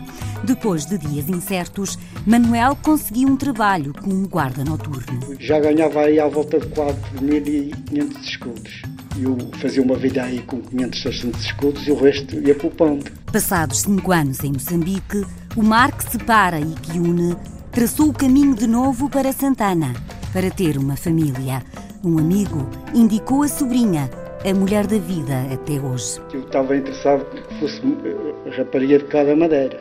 Depois 0.45 0.85
de 0.85 0.97
dias 0.97 1.27
incertos, 1.27 1.99
Manuel 2.25 2.77
conseguiu 2.81 3.27
um 3.27 3.35
trabalho 3.35 3.93
como 3.93 4.25
guarda 4.25 4.63
noturno. 4.63 5.19
Já 5.37 5.59
ganhava 5.59 5.99
aí 5.99 6.17
à 6.17 6.29
volta 6.29 6.61
de 6.61 6.67
4.500 6.67 8.21
escudos. 8.21 8.83
Eu 9.21 9.37
fazia 9.59 9.83
uma 9.83 9.97
vida 9.97 10.23
aí 10.23 10.39
com 10.43 10.61
500, 10.61 11.01
600 11.01 11.41
escudos 11.41 11.87
e 11.87 11.91
o 11.91 12.01
resto 12.01 12.39
ia 12.39 12.55
poupando. 12.55 13.03
Passados 13.33 13.79
cinco 13.79 14.13
anos 14.13 14.41
em 14.45 14.53
Moçambique, 14.53 15.25
o 15.57 15.61
mar 15.61 15.91
que 15.91 16.09
separa 16.09 16.61
e 16.61 16.73
que 16.83 16.99
une 16.99 17.35
traçou 17.69 18.07
o 18.07 18.13
caminho 18.13 18.55
de 18.55 18.65
novo 18.65 19.09
para 19.09 19.33
Santana, 19.33 19.93
para 20.31 20.49
ter 20.49 20.77
uma 20.77 20.95
família. 20.95 21.61
Um 22.01 22.17
amigo 22.17 22.65
indicou 22.95 23.43
a 23.43 23.47
sobrinha, 23.49 24.09
a 24.49 24.53
mulher 24.53 24.87
da 24.87 24.97
vida 24.97 25.33
até 25.53 25.81
hoje. 25.81 26.21
Eu 26.33 26.39
estava 26.39 26.77
interessado 26.77 27.25
que 27.25 27.59
fosse 27.59 27.81
eh, 28.05 28.49
rapariga 28.57 28.99
de 28.99 29.03
cada 29.05 29.35
madeira. 29.35 29.77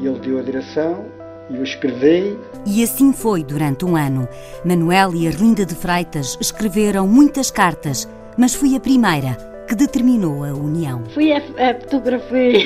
E 0.00 0.06
ele 0.06 0.18
deu 0.18 0.38
a 0.38 0.42
direção, 0.42 1.04
e 1.50 1.56
eu 1.56 1.62
escrevi. 1.62 2.38
E 2.64 2.82
assim 2.82 3.12
foi 3.12 3.44
durante 3.44 3.84
um 3.84 3.96
ano. 3.96 4.26
Manuel 4.64 5.14
e 5.14 5.26
Arlinda 5.28 5.66
de 5.66 5.74
Freitas 5.74 6.38
escreveram 6.40 7.06
muitas 7.06 7.50
cartas, 7.50 8.08
mas 8.38 8.54
foi 8.54 8.74
a 8.74 8.80
primeira 8.80 9.34
que 9.68 9.74
determinou 9.74 10.44
a 10.44 10.54
união. 10.54 11.04
Fui 11.12 11.32
a, 11.32 11.36
a 11.36 11.74
fotografia, 11.80 12.64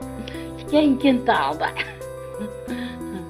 fiquei 0.56 0.86
encantada. 0.86 1.66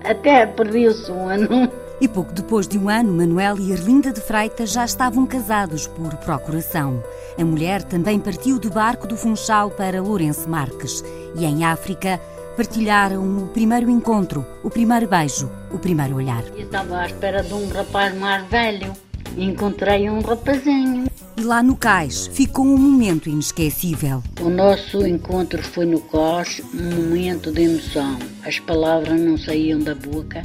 Até 0.05 0.47
perdi 0.47 0.87
o 0.87 0.93
sono. 0.93 1.88
E 2.01 2.07
pouco 2.07 2.33
depois 2.33 2.69
de 2.69 2.79
um 2.79 2.89
ano, 2.89 3.13
Manuel 3.13 3.59
e 3.59 3.73
Erlinda 3.73 4.13
de 4.13 4.21
Freitas 4.21 4.71
já 4.71 4.85
estavam 4.85 5.27
casados 5.27 5.89
por 5.89 6.15
procuração. 6.19 7.03
A 7.37 7.45
mulher 7.45 7.83
também 7.83 8.21
partiu 8.21 8.57
do 8.57 8.71
barco 8.71 9.05
do 9.05 9.17
Funchal 9.17 9.73
para 9.73 10.01
Lourenço 10.01 10.49
Marques. 10.49 11.03
E 11.35 11.45
em 11.45 11.65
África, 11.65 12.21
partilharam 12.57 13.43
o 13.43 13.49
primeiro 13.49 13.91
encontro, 13.91 14.47
o 14.63 14.71
primeiro 14.71 15.09
beijo, 15.09 15.51
o 15.73 15.79
primeiro 15.79 16.15
olhar. 16.15 16.45
Eu 16.57 16.67
estava 16.67 16.99
à 16.99 17.07
espera 17.07 17.43
de 17.43 17.53
um 17.53 17.69
rapaz 17.69 18.17
mais 18.17 18.47
velho. 18.47 18.93
Encontrei 19.37 20.09
um 20.09 20.21
rapazinho. 20.21 21.07
E 21.37 21.43
lá 21.43 21.65
no 21.65 21.77
cais 21.77 22.29
ficou 22.29 22.65
um 22.65 22.79
momento 22.79 23.29
inesquecível. 23.29 24.23
O 24.41 24.49
nosso 24.49 25.05
encontro 25.05 25.63
foi 25.63 25.87
no 25.87 26.01
cais 26.01 26.63
um 26.73 26.95
momento 26.95 27.51
de 27.51 27.63
emoção. 27.63 28.19
As 28.45 28.61
palavras 28.61 29.21
não 29.21 29.37
saíam 29.37 29.81
da 29.81 29.97
boca 29.97 30.43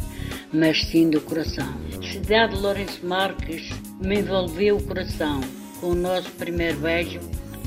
mas 0.53 0.85
sim 0.85 1.09
do 1.09 1.19
coração. 1.21 1.73
A 1.97 2.07
cidade 2.07 2.55
de 2.55 2.61
Lourenço 2.61 3.05
Marques 3.05 3.69
me 3.99 4.19
envolveu 4.19 4.77
o 4.77 4.83
coração 4.83 5.41
com 5.79 5.87
o 5.87 5.95
nosso 5.95 6.29
primeiro 6.31 6.79
beijo 6.79 7.19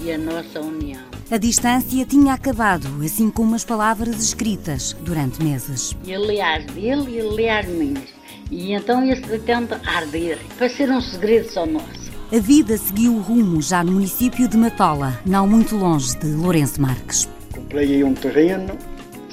e 0.02 0.12
a 0.12 0.18
nossa 0.18 0.60
união. 0.60 1.02
A 1.30 1.36
distância 1.36 2.06
tinha 2.06 2.34
acabado, 2.34 2.86
assim 3.04 3.28
como 3.30 3.56
as 3.56 3.64
palavras 3.64 4.22
escritas 4.22 4.92
durante 5.00 5.42
meses. 5.42 5.96
Ele 6.06 6.26
lia 6.28 6.56
as 6.56 6.64
dele 6.66 7.20
e 7.40 7.48
as 7.48 7.66
minhas. 7.66 8.16
E 8.48 8.72
então 8.72 9.04
ia-se 9.04 9.22
deitando 9.22 9.74
a 9.74 9.90
arder, 9.90 10.38
para 10.56 10.68
ser 10.68 10.88
um 10.88 11.00
segredo 11.00 11.50
só 11.50 11.66
nosso. 11.66 12.06
A 12.32 12.38
vida 12.38 12.78
seguiu 12.78 13.14
o 13.14 13.20
rumo 13.20 13.60
já 13.60 13.82
no 13.82 13.92
município 13.92 14.46
de 14.46 14.56
Matola, 14.56 15.18
não 15.26 15.48
muito 15.48 15.76
longe 15.76 16.16
de 16.18 16.28
Lourenço 16.28 16.80
Marques. 16.80 17.28
Comprei 17.52 17.94
aí 17.94 18.04
um 18.04 18.14
terreno 18.14 18.76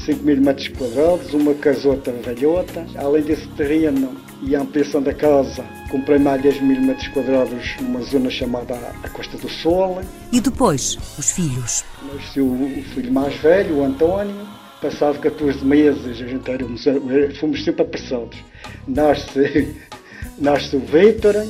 5 0.06 0.24
mil 0.24 0.42
metros 0.42 0.68
quadrados, 0.70 1.34
uma 1.34 1.54
casota 1.54 2.12
velhota. 2.12 2.86
Além 2.96 3.24
desse 3.24 3.48
terreno 3.50 4.16
e 4.42 4.56
a 4.56 4.62
ampliação 4.62 5.02
da 5.02 5.14
casa, 5.14 5.64
comprei 5.90 6.20
mais 6.20 6.42
10 6.42 6.62
mil 6.62 6.82
metros 6.82 7.08
quadrados 7.10 7.76
numa 7.80 8.02
zona 8.02 8.30
chamada 8.30 8.76
a 9.02 9.10
Costa 9.10 9.38
do 9.38 9.50
Sol. 9.50 10.02
E 10.32 10.42
depois, 10.42 10.98
os 11.18 11.32
filhos? 11.32 11.86
Nasceu 12.14 12.46
o 12.46 12.84
filho 12.94 13.14
mais 13.14 13.36
velho, 13.36 13.78
o 13.78 13.84
António. 13.86 14.36
Passado 14.82 15.18
14 15.20 15.64
meses, 15.64 16.06
a 16.06 16.28
gente 16.28 16.52
éramos, 16.52 16.84
fomos 17.40 17.64
sempre 17.64 17.84
apressados. 17.84 18.38
Nasce, 18.86 19.74
nasce 20.38 20.76
o 20.76 20.80
Vítor, 20.82 21.48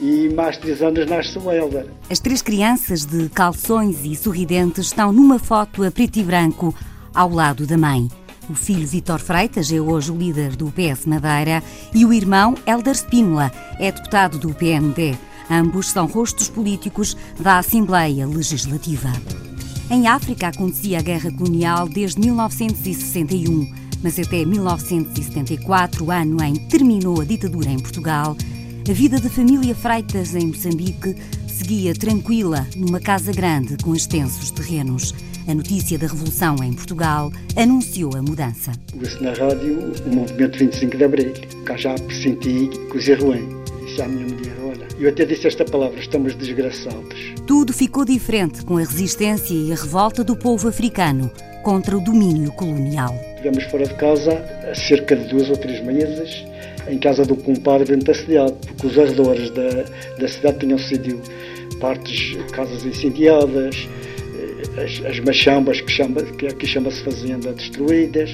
e 0.00 0.30
mais 0.30 0.56
três 0.56 0.80
anos 0.80 1.06
nasce 1.06 1.38
o 1.38 1.52
Helder. 1.52 1.86
As 2.08 2.18
três 2.18 2.40
crianças 2.40 3.04
de 3.04 3.28
calções 3.28 4.02
e 4.02 4.16
sorridentes 4.16 4.86
estão 4.86 5.12
numa 5.12 5.38
foto 5.38 5.84
a 5.84 5.90
preto 5.90 6.18
e 6.18 6.22
branco 6.22 6.74
ao 7.14 7.30
lado 7.30 7.66
da 7.66 7.76
mãe. 7.76 8.08
O 8.48 8.54
filho 8.54 8.86
Vitor 8.86 9.20
Freitas 9.20 9.70
é 9.70 9.80
hoje 9.80 10.10
o 10.10 10.16
líder 10.16 10.56
do 10.56 10.72
PS 10.72 11.06
Madeira 11.06 11.62
e 11.94 12.04
o 12.04 12.12
irmão 12.12 12.54
Helder 12.66 12.94
Spínola 12.94 13.52
é 13.78 13.92
deputado 13.92 14.38
do 14.38 14.52
PMD. 14.52 15.16
Ambos 15.48 15.90
são 15.90 16.06
rostos 16.06 16.48
políticos 16.48 17.16
da 17.38 17.58
Assembleia 17.58 18.26
Legislativa. 18.26 19.12
Em 19.90 20.06
África 20.06 20.48
acontecia 20.48 20.98
a 20.98 21.02
guerra 21.02 21.32
colonial 21.32 21.88
desde 21.88 22.20
1961, 22.20 23.72
mas 24.02 24.18
até 24.18 24.44
1974, 24.44 26.10
ano 26.10 26.42
em 26.42 26.54
que 26.54 26.68
terminou 26.68 27.20
a 27.20 27.24
ditadura 27.24 27.70
em 27.70 27.78
Portugal, 27.78 28.36
a 28.88 28.92
vida 28.92 29.20
da 29.20 29.30
família 29.30 29.74
Freitas 29.74 30.34
em 30.34 30.46
Moçambique 30.46 31.14
seguia 31.46 31.94
tranquila 31.94 32.66
numa 32.74 32.98
casa 32.98 33.32
grande 33.32 33.76
com 33.76 33.94
extensos 33.94 34.50
terrenos. 34.50 35.14
A 35.48 35.54
notícia 35.54 35.98
da 35.98 36.06
Revolução 36.06 36.56
em 36.62 36.72
Portugal 36.72 37.32
anunciou 37.56 38.14
a 38.14 38.22
mudança. 38.22 38.72
Ouço 38.94 39.22
na 39.22 39.32
rádio 39.32 39.92
o 40.06 40.14
movimento 40.14 40.58
25 40.58 40.96
de 40.96 41.04
Abril. 41.04 41.32
Cá 41.64 41.76
já 41.76 41.94
pressenti 41.94 42.70
coisa 42.90 43.16
ruim. 43.16 43.48
Disse 43.84 44.02
à 44.02 44.08
minha 44.08 44.26
mulher, 44.26 44.54
olha, 44.62 44.86
eu 44.98 45.08
até 45.08 45.24
disse 45.24 45.48
esta 45.48 45.64
palavra, 45.64 45.98
estamos 45.98 46.34
desgraçados. 46.36 47.34
Tudo 47.46 47.72
ficou 47.72 48.04
diferente 48.04 48.64
com 48.64 48.76
a 48.76 48.80
resistência 48.80 49.54
e 49.54 49.72
a 49.72 49.76
revolta 49.76 50.22
do 50.22 50.36
povo 50.36 50.68
africano 50.68 51.30
contra 51.62 51.96
o 51.96 52.00
domínio 52.00 52.52
colonial. 52.52 53.14
Estivemos 53.36 53.64
fora 53.64 53.86
de 53.86 53.94
casa 53.94 54.32
há 54.70 54.74
cerca 54.74 55.16
de 55.16 55.28
duas 55.28 55.48
ou 55.48 55.56
três 55.56 55.82
meses, 55.82 56.44
em 56.88 56.98
casa 56.98 57.24
do 57.24 57.34
compadre 57.36 57.94
cidade, 58.14 58.52
porque 58.66 58.86
os 58.86 58.98
arredores 58.98 59.50
da, 59.50 59.84
da 60.18 60.28
cidade 60.28 60.58
tinham 60.58 60.78
sido 60.78 61.20
partes, 61.80 62.36
casas 62.52 62.84
incendiadas, 62.84 63.88
as, 64.76 65.04
as 65.06 65.20
machambas 65.20 65.80
que, 65.80 65.90
chama, 65.90 66.22
que 66.22 66.46
aqui 66.46 66.66
chama-se 66.66 67.02
fazenda 67.02 67.52
destruídas 67.52 68.32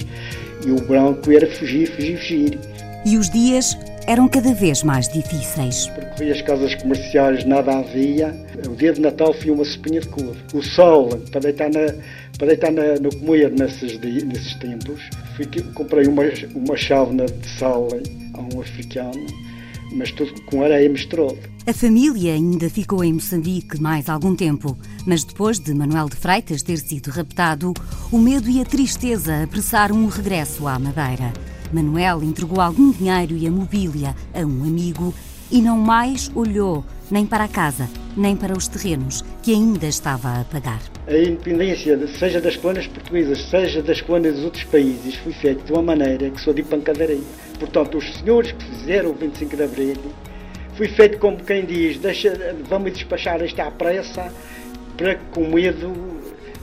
e 0.65 0.71
o 0.71 0.81
branco 0.83 1.31
era 1.31 1.47
fugir, 1.47 1.89
fugir, 1.89 2.17
fugir. 2.19 2.59
E 3.05 3.17
os 3.17 3.31
dias 3.31 3.77
eram 4.07 4.29
cada 4.29 4.53
vez 4.55 4.83
mais 4.83 5.09
difíceis. 5.09 5.89
Percorri 5.89 6.31
as 6.31 6.43
casas 6.43 6.75
comerciais, 6.77 7.45
nada 7.45 7.79
havia. 7.79 8.35
O 8.69 8.75
dia 8.75 8.93
de 8.93 9.01
Natal 9.01 9.33
foi 9.35 9.51
uma 9.51 9.65
sopinha 9.65 10.01
de 10.01 10.09
cor. 10.09 10.37
O 10.55 10.63
sol, 10.63 11.09
para 11.31 11.41
deitar, 11.41 11.71
na, 11.71 11.93
para 12.39 12.49
deitar 12.49 12.73
na, 12.73 12.95
no 13.01 13.15
comer 13.17 13.51
nesses, 13.51 13.99
nesses 13.99 14.55
tempos, 14.55 15.01
fui, 15.37 15.47
comprei 15.75 16.07
uma, 16.07 16.23
uma 16.55 16.77
chávena 16.77 17.27
de 17.27 17.49
sal 17.49 17.89
a 18.35 18.41
um 18.41 18.61
africano 18.61 19.46
mas 19.93 20.11
tudo 20.13 20.41
com 20.43 20.63
areia 20.63 20.89
misturada. 20.89 21.39
A 21.67 21.73
família 21.73 22.35
ainda 22.35 22.71
ficou 22.71 23.03
em 23.03 23.13
Moçambique 23.13 23.81
mais 23.81 24.09
algum 24.09 24.37
tempo, 24.37 24.77
mas 25.07 25.25
depois 25.25 25.59
de 25.59 25.75
Manuel 25.75 26.09
de 26.09 26.17
Freitas 26.17 26.63
ter 26.63 26.79
sido 26.79 27.11
raptado, 27.11 27.75
o 28.13 28.19
medo 28.19 28.49
e 28.49 28.61
a 28.61 28.65
tristeza 28.65 29.43
apressaram 29.43 30.05
o 30.05 30.09
regresso 30.09 30.67
à 30.69 30.79
Madeira. 30.79 31.33
Manuel 31.73 32.23
entregou 32.23 32.61
algum 32.61 32.93
dinheiro 32.93 33.37
e 33.37 33.47
a 33.47 33.51
mobília 33.51 34.15
a 34.33 34.41
um 34.41 34.65
amigo 34.65 35.13
e 35.51 35.61
não 35.61 35.79
mais 35.79 36.31
olhou 36.35 36.85
nem 37.11 37.27
para 37.27 37.45
a 37.45 37.49
casa 37.49 37.89
nem 38.17 38.35
para 38.35 38.57
os 38.57 38.67
terrenos 38.67 39.23
que 39.43 39.53
ainda 39.53 39.87
estava 39.87 40.41
a 40.41 40.45
pagar. 40.45 40.81
A 41.07 41.17
independência, 41.17 41.99
seja 42.09 42.41
das 42.41 42.57
colônias 42.57 42.87
portuguesas, 42.87 43.43
seja 43.51 43.83
das 43.83 44.01
colônias 44.01 44.37
dos 44.37 44.45
outros 44.45 44.65
países, 44.65 45.15
foi 45.17 45.33
feita 45.33 45.63
de 45.63 45.73
uma 45.73 45.83
maneira 45.83 46.31
que 46.31 46.41
sou 46.41 46.55
de 46.55 46.63
pancadaria. 46.63 47.21
Portanto, 47.61 47.99
os 47.99 48.15
senhores 48.15 48.53
que 48.53 48.65
fizeram 48.65 49.11
o 49.11 49.15
25 49.15 49.57
de 49.57 49.63
Abril, 49.63 49.97
foi 50.75 50.89
feito 50.89 51.19
como 51.19 51.37
quem 51.37 51.65
diz, 51.65 51.99
deixa, 51.99 52.57
vamos 52.69 52.93
despachar 52.93 53.43
isto 53.43 53.61
à 53.61 53.71
pressa, 53.71 54.33
para 54.97 55.15
que 55.15 55.25
com 55.31 55.47
medo 55.49 55.93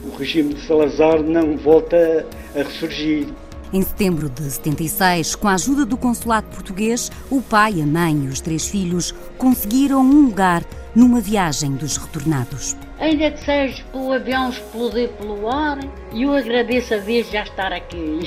o 0.04 0.16
regime 0.18 0.56
de 0.56 0.62
Salazar 0.62 1.22
não 1.22 1.56
volte 1.56 1.96
a 1.96 2.64
ressurgir. 2.64 3.28
Em 3.74 3.82
setembro 3.82 4.30
de 4.30 4.44
76, 4.44 5.34
com 5.34 5.48
a 5.48 5.56
ajuda 5.56 5.84
do 5.84 5.98
consulado 5.98 6.46
português, 6.46 7.12
o 7.32 7.42
pai, 7.42 7.82
a 7.82 7.86
mãe 7.88 8.26
e 8.26 8.28
os 8.28 8.40
três 8.40 8.68
filhos 8.68 9.12
conseguiram 9.36 10.00
um 10.00 10.28
lugar 10.28 10.64
numa 10.96 11.20
viagem 11.20 11.72
dos 11.72 11.98
retornados. 11.98 12.78
Ainda 13.00 13.32
que 13.32 13.44
seja 13.44 13.84
pelo 13.92 14.14
avião 14.14 14.52
explodir 14.52 15.10
pelo 15.14 15.50
ar, 15.50 15.80
e 16.14 16.22
eu 16.22 16.34
agradeço 16.34 16.94
a 16.94 16.98
Deus 16.98 17.32
já 17.32 17.42
estar 17.42 17.74
aqui. 17.74 18.20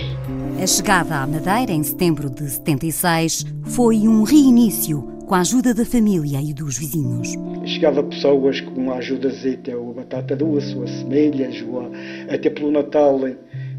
A 0.60 0.66
chegada 0.66 1.18
à 1.18 1.26
Madeira 1.28 1.70
em 1.70 1.82
setembro 1.84 2.28
de 2.28 2.50
76 2.50 3.46
foi 3.66 3.98
um 4.08 4.24
reinício 4.24 5.16
com 5.26 5.34
a 5.36 5.40
ajuda 5.40 5.72
da 5.72 5.84
família 5.84 6.40
e 6.40 6.52
dos 6.52 6.78
vizinhos. 6.78 7.34
Chegava 7.64 8.02
pessoas 8.02 8.60
com 8.60 8.92
a 8.92 8.96
ajuda 8.96 9.28
azeite, 9.28 9.70
a 9.70 9.76
batata 9.76 10.34
doce, 10.34 10.74
ou 10.76 10.84
a 10.84 10.86
semelhas, 10.86 11.64
ou 11.68 11.90
até 12.28 12.50
pelo 12.50 12.70
Natal 12.70 13.20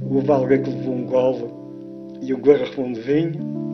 houve 0.01 0.31
alguém 0.31 0.62
que 0.62 0.69
levou 0.69 0.95
um 0.95 1.05
gole 1.05 1.45
e 2.21 2.33
um 2.33 2.41
garrafão 2.41 2.91
de 2.91 3.01
vinho. 3.01 3.71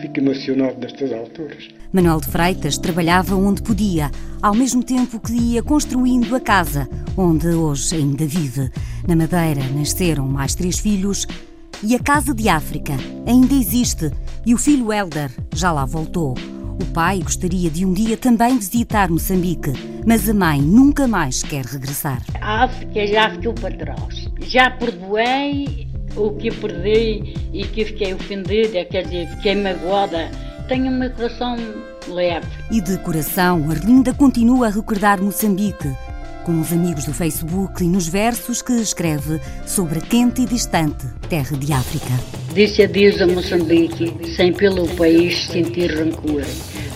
Fico 0.00 0.18
emocionado 0.18 0.78
nestas 0.80 1.12
alturas. 1.12 1.68
Manuel 1.92 2.20
de 2.20 2.26
Freitas 2.26 2.76
trabalhava 2.76 3.36
onde 3.36 3.62
podia, 3.62 4.10
ao 4.42 4.54
mesmo 4.54 4.82
tempo 4.82 5.20
que 5.20 5.32
ia 5.32 5.62
construindo 5.62 6.34
a 6.34 6.40
casa 6.40 6.88
onde 7.16 7.48
hoje 7.48 7.94
ainda 7.96 8.26
vive. 8.26 8.70
Na 9.06 9.16
Madeira 9.16 9.62
nasceram 9.74 10.26
mais 10.26 10.54
três 10.54 10.78
filhos 10.78 11.26
e 11.82 11.94
a 11.94 11.98
Casa 11.98 12.34
de 12.34 12.48
África 12.48 12.94
ainda 13.26 13.54
existe 13.54 14.10
e 14.44 14.54
o 14.54 14.58
filho 14.58 14.92
Helder 14.92 15.30
já 15.54 15.72
lá 15.72 15.84
voltou. 15.84 16.34
O 16.80 16.84
pai 16.92 17.20
gostaria 17.20 17.70
de 17.70 17.86
um 17.86 17.92
dia 17.92 18.16
também 18.16 18.58
visitar 18.58 19.08
Moçambique, 19.08 19.72
mas 20.04 20.28
a 20.28 20.34
mãe 20.34 20.60
nunca 20.60 21.08
mais 21.08 21.42
quer 21.42 21.64
regressar. 21.64 22.22
A 22.40 22.64
África 22.64 23.06
já 23.06 23.30
ficou 23.30 23.54
para 23.54 23.76
trás. 23.76 24.25
Já 24.48 24.70
perdoei 24.70 25.88
o 26.16 26.30
que 26.32 26.50
perdi 26.50 27.34
e 27.52 27.64
que 27.64 27.84
fiquei 27.84 28.14
ofendida, 28.14 28.84
quer 28.84 29.04
dizer, 29.04 29.28
fiquei 29.28 29.54
magoada. 29.54 30.30
Tenho 30.68 30.90
o 30.90 30.94
meu 30.94 31.10
coração 31.10 31.56
leve. 32.08 32.46
E 32.70 32.80
de 32.80 32.98
coração, 32.98 33.70
Arlinda 33.70 34.14
continua 34.14 34.66
a 34.66 34.70
recordar 34.70 35.20
Moçambique, 35.20 35.92
com 36.44 36.60
os 36.60 36.72
amigos 36.72 37.04
do 37.04 37.12
Facebook 37.12 37.82
e 37.82 37.88
nos 37.88 38.08
versos 38.08 38.62
que 38.62 38.72
escreve 38.72 39.40
sobre 39.66 39.98
a 39.98 40.02
quente 40.02 40.42
e 40.42 40.46
distante 40.46 41.06
terra 41.28 41.56
de 41.56 41.72
África. 41.72 42.12
Disse 42.54 42.82
adeus 42.82 43.20
a 43.20 43.26
Moçambique, 43.26 44.34
sem 44.34 44.52
pelo 44.52 44.88
país 44.96 45.46
sentir 45.46 45.94
rancor. 45.94 46.44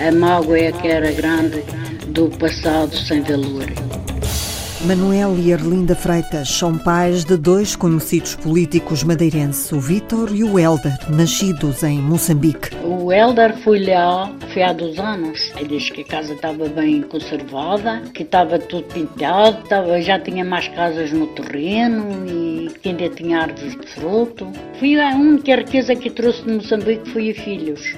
A 0.00 0.12
mágoa 0.12 0.58
é 0.58 0.72
que 0.72 0.88
era 0.88 1.12
grande 1.12 1.62
do 2.08 2.28
passado 2.38 2.96
sem 2.96 3.20
valor. 3.22 3.89
Manuel 4.86 5.36
e 5.38 5.52
Arlinda 5.52 5.94
Freitas 5.94 6.48
são 6.48 6.78
pais 6.78 7.22
de 7.22 7.36
dois 7.36 7.76
conhecidos 7.76 8.34
políticos 8.34 9.02
madeirenses, 9.02 9.70
o 9.72 9.78
Vítor 9.78 10.34
e 10.34 10.42
o 10.42 10.58
Helder, 10.58 10.96
nascidos 11.10 11.82
em 11.82 11.98
Moçambique. 11.98 12.74
O 12.82 13.12
Helder 13.12 13.54
foi 13.58 13.84
lá, 13.84 14.32
foi 14.54 14.62
há 14.62 14.72
dois 14.72 14.98
anos. 14.98 15.52
Ele 15.58 15.76
disse 15.76 15.92
que 15.92 16.00
a 16.00 16.04
casa 16.04 16.32
estava 16.32 16.66
bem 16.70 17.02
conservada, 17.02 18.00
que 18.14 18.22
estava 18.22 18.58
tudo 18.58 18.84
pintado, 18.84 19.62
estava, 19.62 20.00
já 20.00 20.18
tinha 20.18 20.44
mais 20.46 20.66
casas 20.68 21.12
no 21.12 21.26
terreno 21.26 22.26
e 22.26 22.70
que 22.80 22.88
ainda 22.88 23.10
tinha 23.10 23.42
árvores 23.42 23.78
de 23.78 23.86
fruto. 23.86 24.50
Foi 24.78 24.98
a 24.98 25.10
única 25.14 25.56
riqueza 25.56 25.94
que 25.94 26.08
trouxe 26.08 26.42
de 26.42 26.52
Moçambique 26.52 27.10
foi 27.10 27.34
filhos. 27.34 27.96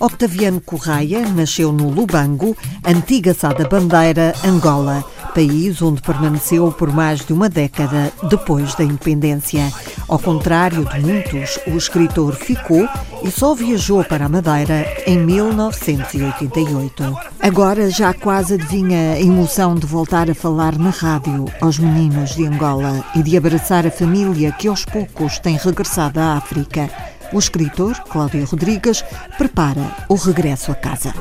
Octaviano 0.00 0.62
Correia 0.62 1.28
nasceu 1.28 1.70
no 1.72 1.90
Lubango, 1.90 2.56
antiga 2.86 3.34
Sada 3.34 3.68
Bandeira, 3.68 4.34
Angola, 4.42 5.04
país 5.34 5.82
onde 5.82 6.00
permaneceu 6.00 6.72
por 6.72 6.90
mais 6.90 7.20
de 7.24 7.34
uma 7.34 7.50
década 7.50 8.10
depois 8.28 8.74
da 8.74 8.82
independência. 8.82 9.70
Ao 10.08 10.18
contrário 10.18 10.86
de 10.86 11.00
muitos, 11.00 11.58
o 11.66 11.76
escritor 11.76 12.34
ficou 12.34 12.88
e 13.22 13.30
só 13.30 13.54
viajou 13.54 14.02
para 14.02 14.24
a 14.24 14.28
Madeira 14.28 14.86
em 15.06 15.18
1988. 15.18 17.16
Agora 17.38 17.90
já 17.90 18.14
quase 18.14 18.54
adivinha 18.54 19.12
a 19.12 19.20
emoção 19.20 19.74
de 19.74 19.86
voltar 19.86 20.30
a 20.30 20.34
falar 20.34 20.78
na 20.78 20.88
rádio 20.90 21.44
aos 21.60 21.78
meninos 21.78 22.34
de 22.34 22.46
Angola 22.46 23.04
e 23.14 23.22
de 23.22 23.36
abraçar 23.36 23.86
a 23.86 23.90
família 23.90 24.50
que 24.52 24.66
aos 24.66 24.86
poucos 24.86 25.38
tem 25.38 25.58
regressado 25.58 26.18
à 26.18 26.38
África. 26.38 26.88
O 27.32 27.38
escritor, 27.38 27.94
Cláudio 28.08 28.44
Rodrigues, 28.44 29.04
prepara 29.38 29.96
o 30.08 30.14
regresso 30.14 30.72
a 30.72 30.74
casa. 30.74 31.14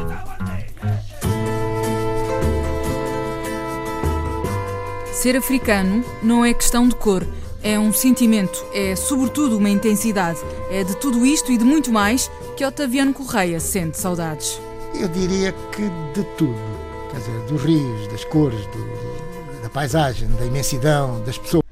Ser 5.13 5.36
africano 5.36 6.04
não 6.24 6.43
é 6.43 6.54
questão 6.54 6.88
de 6.88 6.95
cor, 6.95 7.28
é 7.62 7.78
um 7.78 7.93
sentimento, 7.93 8.65
é 8.74 8.95
sobretudo 8.95 9.58
uma 9.58 9.69
intensidade. 9.69 10.39
É 10.72 10.84
de 10.84 10.95
tudo 10.95 11.26
isto 11.26 11.52
e 11.52 11.58
de 11.58 11.63
muito 11.63 11.91
mais 11.91 12.32
que 12.56 12.65
Otaviano 12.65 13.13
Correia 13.13 13.60
sente 13.60 13.98
saudades. 13.98 14.60
Eu 14.95 15.08
diria 15.10 15.52
que 15.72 15.84
de 16.13 16.24
tudo. 16.38 16.56
Quer 17.12 17.17
dizer, 17.19 17.39
dos 17.48 17.63
rios, 17.63 18.08
das 18.08 18.24
cores, 18.26 18.65
do, 18.67 19.62
da 19.62 19.69
paisagem, 19.69 20.28
da 20.39 20.45
imensidão, 20.45 21.22
das 21.24 21.38
pessoas. 21.38 21.69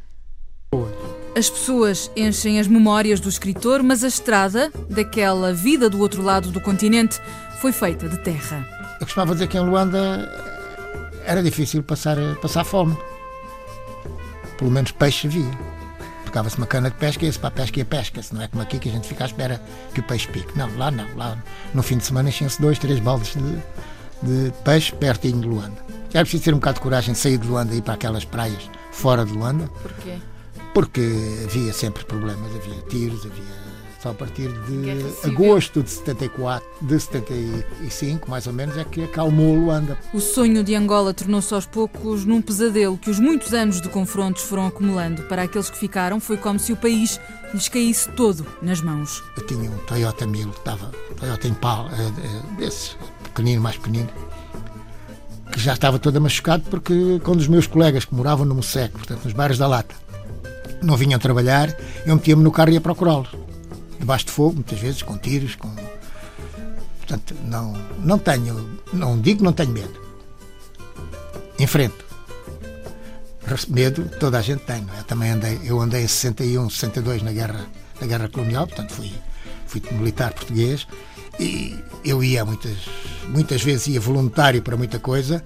As 1.38 1.52
pessoas 1.52 2.10
enchem 2.16 2.60
as 2.60 2.68
memórias 2.68 3.20
do 3.20 3.30
escritor, 3.30 3.84
mas 3.84 4.04
a 4.04 4.08
estrada 4.08 4.72
daquela 4.90 5.54
vida 5.54 5.88
do 5.88 6.00
outro 6.00 6.24
lado 6.24 6.50
do 6.50 6.60
continente 6.60 7.22
foi 7.62 7.72
feita 7.72 8.10
de 8.10 8.18
terra. 8.24 8.68
Eu 9.00 9.06
costumava 9.06 9.36
dizer 9.36 9.48
que 9.48 9.56
em 9.56 9.62
Luanda 9.62 10.28
era 11.24 11.44
difícil 11.44 11.84
passar, 11.84 12.18
passar 12.42 12.64
fome. 12.64 12.98
Pelo 14.58 14.72
menos 14.72 14.92
peixe 14.92 15.28
havia. 15.28 15.52
Tocava-se 16.26 16.58
uma 16.58 16.66
cana 16.66 16.90
de 16.90 16.96
pesca 16.96 17.24
e 17.24 17.28
ia-se 17.28 17.38
para 17.38 17.50
a 17.50 17.52
pesca 17.52 17.78
e 17.78 17.82
a 17.84 17.86
pesca. 17.86 18.24
Se 18.24 18.34
não 18.34 18.42
é 18.42 18.48
como 18.48 18.64
aqui 18.64 18.80
que 18.80 18.90
a 18.90 18.92
gente 18.92 19.08
fica 19.08 19.24
à 19.24 19.28
espera 19.28 19.62
que 19.94 20.00
o 20.00 20.04
peixe 20.04 20.28
pique. 20.30 20.58
Não, 20.58 20.76
lá 20.76 20.90
não. 20.90 21.06
Lá 21.16 21.38
no 21.72 21.84
fim 21.84 22.00
de 22.00 22.06
semana 22.06 22.30
enchiam-se 22.30 22.60
dois, 22.60 22.80
três 22.80 23.00
baldes 23.00 23.36
de, 23.36 24.48
de 24.48 24.52
peixe 24.64 24.92
pertinho 24.92 25.40
de 25.40 25.48
Luanda. 25.48 25.78
Já 26.10 26.22
é 26.22 26.24
preciso 26.24 26.46
ter 26.46 26.54
um 26.56 26.58
bocado 26.58 26.78
de 26.78 26.82
coragem 26.82 27.14
de 27.14 27.20
sair 27.20 27.38
de 27.38 27.46
Luanda 27.46 27.76
e 27.76 27.78
ir 27.78 27.84
para 27.84 27.94
aquelas 27.94 28.26
praias 28.26 28.68
fora 28.92 29.24
de 29.24 29.34
Luanda. 29.34 29.68
Porquê? 29.84 30.18
Porque 30.78 31.02
havia 31.44 31.74
sempre 31.74 32.06
problemas, 32.06 32.52
havia 32.56 32.80
tiros, 32.88 33.26
havia 33.26 33.68
só 34.00 34.12
a 34.12 34.14
partir 34.14 34.48
de 34.48 35.28
agosto 35.28 35.82
de 35.82 35.90
74, 35.90 36.64
de 36.84 37.00
75, 37.00 38.30
mais 38.30 38.46
ou 38.46 38.54
menos, 38.54 38.78
é 38.78 38.84
que 38.84 39.04
acalmou 39.04 39.56
Luanda. 39.56 39.98
O 40.14 40.20
sonho 40.20 40.64
de 40.64 40.76
Angola 40.76 41.16
tornou-se 41.16 41.52
aos 41.52 41.66
poucos 41.66 42.26
num 42.26 42.44
pesadelo 42.44 42.96
que 42.96 43.10
os 43.10 43.20
muitos 43.20 43.56
anos 43.56 43.82
de 43.82 43.90
confrontos 43.90 44.44
foram 44.44 44.68
acumulando. 44.68 45.24
Para 45.24 45.42
aqueles 45.42 45.68
que 45.68 45.80
ficaram, 45.80 46.20
foi 46.20 46.38
como 46.38 46.60
se 46.60 46.72
o 46.72 46.78
país 46.78 47.20
lhes 47.52 47.68
caísse 47.68 48.12
todo 48.12 48.46
nas 48.62 48.80
mãos. 48.80 49.24
Eu 49.36 49.48
tinha 49.48 49.72
um 49.72 49.78
Toyota 49.80 50.28
1000, 50.28 50.48
estava 50.52 50.92
Toyota 51.20 51.48
Impala, 51.48 51.90
desse 52.56 52.92
pequenino, 53.24 53.64
mais 53.64 53.78
pequenino, 53.78 54.10
que 55.52 55.60
já 55.60 55.74
estava 55.74 55.98
todo 55.98 56.22
machucado 56.22 56.64
porque 56.70 57.20
quando 57.24 57.40
os 57.40 57.48
meus 57.48 57.66
colegas 57.66 58.06
que 58.06 58.14
moravam 58.14 58.46
no 58.46 58.54
Moseco, 58.54 59.00
portanto 59.00 59.24
nos 59.24 59.34
bairros 59.34 59.58
da 59.58 59.66
Lata, 59.66 59.96
não 60.82 60.96
vinham 60.96 61.20
trabalhar, 61.20 61.76
eu 62.06 62.16
metia-me 62.16 62.44
no 62.44 62.52
carro 62.52 62.70
e 62.70 62.74
ia 62.74 62.82
procurá-los. 62.82 63.30
Debaixo 64.00 64.26
de 64.26 64.32
fogo, 64.32 64.56
muitas 64.56 64.80
vezes, 64.80 65.02
com 65.02 65.18
tiros, 65.18 65.56
com. 65.56 65.70
Portanto, 67.00 67.36
não, 67.46 67.74
não 68.00 68.20
tenho, 68.20 68.80
não 68.94 69.20
digo 69.20 69.44
não 69.44 69.54
tenho 69.54 69.72
medo. 69.72 70.00
Enfrento. 71.60 72.06
Medo 73.70 74.10
toda 74.20 74.38
a 74.38 74.42
gente 74.42 74.64
tem, 74.64 74.82
não 74.82 74.94
é? 74.94 75.00
Eu 75.00 75.04
também 75.06 75.32
andei, 75.32 75.60
eu 75.64 75.80
andei 75.80 76.04
em 76.04 76.08
61, 76.08 76.70
62 76.70 77.24
na 77.24 77.32
guerra, 77.32 77.66
na 78.00 78.06
guerra 78.06 78.28
colonial, 78.28 78.68
portanto 78.68 78.92
fui, 78.92 79.12
fui 79.66 79.82
militar 79.92 80.34
português 80.34 80.86
e 81.40 81.78
eu 82.04 82.24
ia 82.24 82.44
muitas, 82.44 82.78
muitas 83.28 83.62
vezes 83.62 83.88
ia 83.88 84.00
voluntário 84.00 84.62
para 84.62 84.76
muita 84.76 85.00
coisa, 85.00 85.44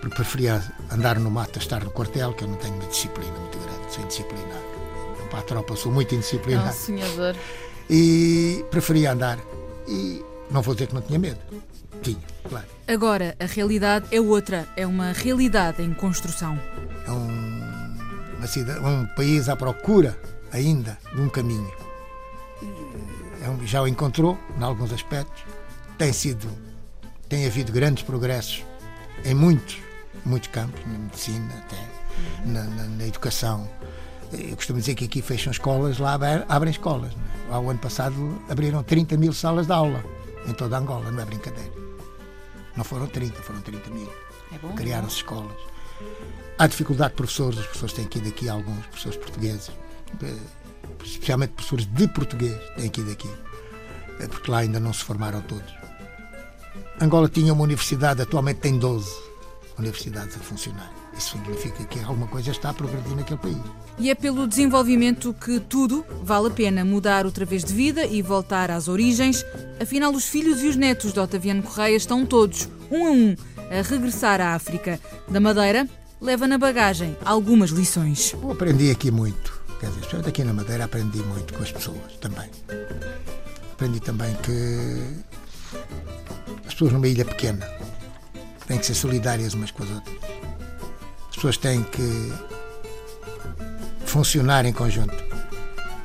porque 0.00 0.14
preferia 0.14 0.62
andar 0.90 1.18
no 1.18 1.30
mato 1.30 1.58
a 1.58 1.62
estar 1.62 1.82
no 1.82 1.90
quartel, 1.90 2.34
que 2.34 2.44
eu 2.44 2.48
não 2.48 2.56
tenho 2.56 2.74
uma 2.74 2.86
disciplina 2.86 3.32
muito 3.32 3.58
grande, 3.58 3.69
sou 3.90 4.04
indisciplinado. 4.04 4.70
Para 5.30 5.40
a 5.40 5.42
tropa 5.42 5.76
sou 5.76 5.92
muito 5.92 6.14
indisciplinado. 6.14 6.68
É 6.68 6.70
um 6.70 6.74
sonhador. 6.74 7.36
E 7.88 8.64
preferia 8.70 9.12
andar. 9.12 9.38
E 9.86 10.24
não 10.50 10.62
vou 10.62 10.74
dizer 10.74 10.86
que 10.88 10.94
não 10.94 11.02
tinha 11.02 11.18
medo. 11.18 11.38
Tinha, 12.02 12.20
claro. 12.48 12.66
Agora, 12.88 13.36
a 13.38 13.44
realidade 13.44 14.06
é 14.10 14.20
outra. 14.20 14.66
É 14.76 14.86
uma 14.86 15.12
realidade 15.12 15.82
em 15.82 15.92
construção. 15.92 16.58
É 17.06 17.10
um, 17.10 17.96
uma 18.38 18.46
cidade, 18.46 18.80
um 18.80 19.06
país 19.14 19.48
à 19.48 19.56
procura 19.56 20.18
ainda 20.52 20.98
de 21.14 21.20
um 21.20 21.28
caminho. 21.28 21.70
É 23.42 23.48
um, 23.48 23.66
já 23.66 23.82
o 23.82 23.88
encontrou, 23.88 24.38
em 24.58 24.62
alguns 24.62 24.92
aspectos. 24.92 25.42
Tem 25.98 26.12
sido 26.12 26.48
tem 27.30 27.46
havido 27.46 27.70
grandes 27.70 28.02
progressos 28.02 28.64
em 29.24 29.34
muitos, 29.34 29.78
muitos 30.26 30.48
campos, 30.48 30.80
na 30.84 30.98
medicina, 30.98 31.48
até 31.58 31.76
na, 32.44 32.64
na, 32.64 32.84
na 32.84 33.06
educação. 33.06 33.68
Eu 34.32 34.56
costumo 34.56 34.78
dizer 34.78 34.94
que 34.94 35.04
aqui 35.04 35.20
fecham 35.20 35.50
escolas, 35.50 35.98
lá 35.98 36.18
abrem 36.48 36.70
escolas. 36.70 37.12
É? 37.12 37.54
Ao 37.54 37.68
ano 37.68 37.78
passado 37.78 38.40
abriram 38.48 38.82
30 38.82 39.16
mil 39.16 39.32
salas 39.32 39.66
de 39.66 39.72
aula 39.72 40.04
em 40.46 40.52
toda 40.52 40.78
Angola, 40.78 41.10
não 41.10 41.22
é 41.22 41.24
brincadeira. 41.24 41.72
Não 42.76 42.84
foram 42.84 43.06
30, 43.06 43.42
foram 43.42 43.60
30 43.60 43.90
mil. 43.90 44.08
É 44.52 44.76
Criaram-se 44.76 45.16
escolas. 45.16 45.56
Há 46.58 46.66
dificuldade 46.66 47.10
de 47.10 47.16
professores, 47.16 47.58
os 47.58 47.66
professores 47.66 47.94
têm 47.94 48.06
que 48.06 48.18
ir 48.18 48.22
daqui, 48.22 48.48
alguns 48.48 48.86
professores 48.86 49.16
portugueses, 49.18 49.70
especialmente 51.04 51.52
professores 51.52 51.86
de 51.86 52.08
português, 52.08 52.58
têm 52.76 52.90
que 52.90 53.00
ir 53.00 53.04
daqui, 53.04 53.30
eh, 54.20 54.28
porque 54.28 54.50
lá 54.50 54.58
ainda 54.58 54.78
não 54.78 54.92
se 54.92 55.02
formaram 55.02 55.40
todos. 55.42 55.72
Angola 57.00 57.28
tinha 57.28 57.52
uma 57.52 57.64
universidade, 57.64 58.20
atualmente 58.20 58.60
tem 58.60 58.78
12 58.78 59.10
universidades 59.78 60.36
a 60.36 60.40
funcionar. 60.40 60.99
Isso 61.20 61.32
significa 61.32 61.84
que 61.84 61.98
alguma 61.98 62.26
coisa 62.26 62.50
está 62.50 62.70
a 62.70 62.72
progredir 62.72 63.14
naquele 63.14 63.38
país. 63.38 63.58
E 63.98 64.08
é 64.08 64.14
pelo 64.14 64.48
desenvolvimento 64.48 65.34
que 65.34 65.60
tudo 65.60 66.02
vale 66.22 66.46
a 66.46 66.50
pena 66.50 66.82
mudar 66.82 67.26
outra 67.26 67.44
vez 67.44 67.62
de 67.62 67.74
vida 67.74 68.06
e 68.06 68.22
voltar 68.22 68.70
às 68.70 68.88
origens. 68.88 69.44
Afinal, 69.78 70.12
os 70.14 70.24
filhos 70.24 70.62
e 70.62 70.66
os 70.68 70.76
netos 70.76 71.12
de 71.12 71.20
Otaviano 71.20 71.62
Correia 71.62 71.94
estão 71.94 72.24
todos, 72.24 72.70
um 72.90 73.06
a 73.06 73.10
um, 73.10 73.36
a 73.70 73.82
regressar 73.82 74.40
à 74.40 74.54
África. 74.54 74.98
Da 75.28 75.38
Madeira, 75.38 75.86
leva 76.18 76.48
na 76.48 76.56
bagagem 76.56 77.14
algumas 77.22 77.68
lições. 77.68 78.32
Eu 78.32 78.52
aprendi 78.52 78.90
aqui 78.90 79.10
muito. 79.10 79.60
Quer 79.78 79.88
dizer, 79.88 80.00
especialmente 80.00 80.28
aqui 80.30 80.42
na 80.42 80.54
Madeira 80.54 80.84
aprendi 80.84 81.18
muito 81.18 81.52
com 81.52 81.62
as 81.62 81.70
pessoas 81.70 82.16
também. 82.18 82.48
Aprendi 83.74 84.00
também 84.00 84.34
que 84.36 85.22
as 86.66 86.72
pessoas 86.72 86.92
numa 86.92 87.06
ilha 87.06 87.26
pequena 87.26 87.68
têm 88.66 88.78
que 88.78 88.86
ser 88.86 88.94
solidárias 88.94 89.52
umas 89.52 89.70
com 89.70 89.82
as 89.82 89.90
outras. 89.90 90.29
As 91.40 91.42
pessoas 91.42 91.56
têm 91.56 91.82
que 91.84 92.32
funcionar 94.04 94.66
em 94.66 94.74
conjunto. 94.74 95.14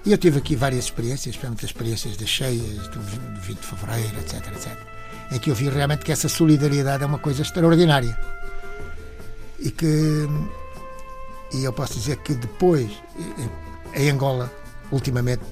E 0.05 0.13
eu 0.13 0.17
tive 0.17 0.37
aqui 0.37 0.55
várias 0.55 0.85
experiências, 0.85 1.35
especialmente 1.35 1.65
as 1.65 1.71
experiências 1.71 2.15
das 2.15 2.29
cheias, 2.29 2.87
do 2.87 3.01
20 3.41 3.59
de 3.59 3.67
fevereiro, 3.67 4.17
etc, 4.19 4.47
etc, 4.47 4.77
em 5.33 5.37
que 5.37 5.51
eu 5.51 5.55
vi 5.55 5.67
realmente 5.67 6.05
que 6.05 6.11
essa 6.13 6.29
solidariedade 6.29 7.03
é 7.03 7.05
uma 7.05 7.19
coisa 7.19 7.41
extraordinária. 7.41 8.17
E 9.59 9.71
que 9.71 10.25
e 11.51 11.65
eu 11.65 11.73
posso 11.73 11.95
dizer 11.95 12.15
que 12.19 12.33
depois, 12.33 12.89
em 13.93 14.09
Angola, 14.09 14.49
ultimamente, 14.89 15.43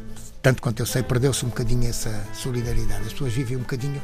tanto 0.41 0.61
quanto 0.61 0.79
eu 0.79 0.85
sei, 0.85 1.03
perdeu-se 1.03 1.45
um 1.45 1.49
bocadinho 1.49 1.89
essa 1.89 2.25
solidariedade. 2.33 3.01
As 3.01 3.11
pessoas 3.11 3.33
vivem 3.33 3.57
um 3.57 3.61
bocadinho 3.63 4.01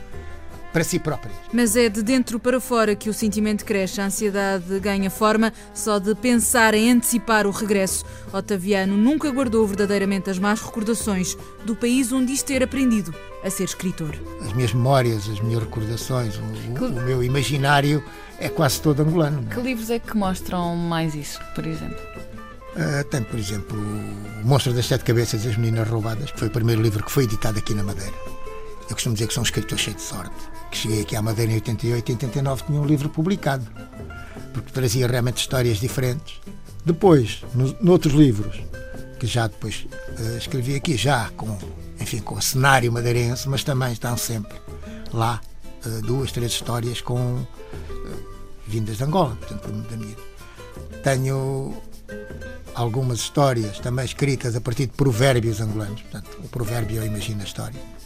para 0.71 0.83
si 0.83 0.99
próprias. 0.99 1.35
Mas 1.51 1.75
é 1.75 1.89
de 1.89 2.03
dentro 2.03 2.39
para 2.39 2.59
fora 2.59 2.95
que 2.95 3.09
o 3.09 3.13
sentimento 3.13 3.65
cresce, 3.65 4.01
a 4.01 4.05
ansiedade 4.05 4.79
ganha 4.79 5.09
forma 5.09 5.51
só 5.73 5.99
de 5.99 6.13
pensar 6.15 6.73
em 6.73 6.91
antecipar 6.91 7.47
o 7.47 7.51
regresso. 7.51 8.05
Otaviano 8.31 8.95
nunca 8.95 9.29
guardou 9.31 9.65
verdadeiramente 9.65 10.29
as 10.29 10.39
más 10.39 10.61
recordações 10.61 11.37
do 11.65 11.75
país 11.75 12.11
onde 12.11 12.27
diz 12.27 12.43
ter 12.43 12.61
aprendido 12.63 13.13
a 13.43 13.49
ser 13.49 13.63
escritor. 13.63 14.15
As 14.41 14.53
minhas 14.53 14.73
memórias, 14.73 15.29
as 15.29 15.39
minhas 15.39 15.63
recordações, 15.63 16.35
o, 16.35 16.73
que... 16.73 16.83
o 16.83 17.01
meu 17.01 17.23
imaginário 17.23 18.03
é 18.37 18.49
quase 18.49 18.81
todo 18.81 19.01
angolano. 19.01 19.43
Que 19.43 19.59
livros 19.59 19.89
é 19.89 19.99
que 19.99 20.15
mostram 20.15 20.75
mais 20.75 21.15
isso, 21.15 21.39
por 21.55 21.65
exemplo? 21.65 21.99
Uh, 22.75 23.03
tem, 23.05 23.23
por 23.23 23.37
exemplo, 23.39 23.77
O 23.77 24.47
Monstro 24.47 24.73
das 24.73 24.85
Sete 24.85 25.03
Cabeças 25.03 25.43
e 25.43 25.49
as 25.49 25.57
Meninas 25.57 25.89
Roubadas, 25.89 26.31
que 26.31 26.39
foi 26.39 26.47
o 26.47 26.51
primeiro 26.51 26.81
livro 26.81 27.03
que 27.03 27.11
foi 27.11 27.23
editado 27.23 27.57
aqui 27.57 27.73
na 27.73 27.83
Madeira. 27.83 28.13
Eu 28.89 28.95
costumo 28.95 29.13
dizer 29.13 29.27
que 29.27 29.33
sou 29.33 29.41
um 29.41 29.45
escritor 29.45 29.77
cheio 29.77 29.95
de 29.95 30.01
sorte 30.01 30.35
que 30.71 30.77
cheguei 30.77 31.01
aqui 31.01 31.15
à 31.15 31.21
Madeira 31.21 31.51
em 31.51 31.55
88 31.55 32.09
e 32.09 32.13
89 32.13 32.63
tinha 32.63 32.81
um 32.81 32.85
livro 32.85 33.09
publicado, 33.09 33.65
porque 34.53 34.71
trazia 34.71 35.07
realmente 35.07 35.37
histórias 35.37 35.79
diferentes. 35.79 36.39
Depois, 36.85 37.43
no, 37.53 37.75
noutros 37.81 38.13
livros, 38.13 38.59
que 39.19 39.27
já 39.27 39.47
depois 39.47 39.85
uh, 40.19 40.37
escrevi 40.37 40.75
aqui, 40.75 40.95
já 40.95 41.29
com, 41.35 41.57
enfim, 41.99 42.19
com 42.19 42.35
o 42.35 42.41
cenário 42.41 42.91
madeirense, 42.91 43.47
mas 43.49 43.63
também 43.63 43.91
estão 43.91 44.15
sempre 44.17 44.57
lá 45.13 45.41
uh, 45.85 46.01
duas, 46.01 46.31
três 46.31 46.51
histórias 46.51 47.01
com 47.01 47.19
uh, 47.19 47.47
vindas 48.67 48.97
de 48.97 49.03
Angola, 49.03 49.35
portanto, 49.35 49.69
da 49.89 49.97
minha. 49.97 50.15
Tenho 51.03 51.75
algumas 52.73 53.19
histórias 53.19 53.79
também 53.79 54.05
escritas 54.05 54.55
a 54.55 54.61
partir 54.61 54.85
de 54.87 54.93
provérbios 54.93 55.59
angolanos, 55.59 56.01
portanto, 56.01 56.39
o 56.43 56.47
provérbio 56.47 56.97
eu 56.97 57.05
imagino 57.05 57.41
a 57.41 57.45
história 57.45 57.98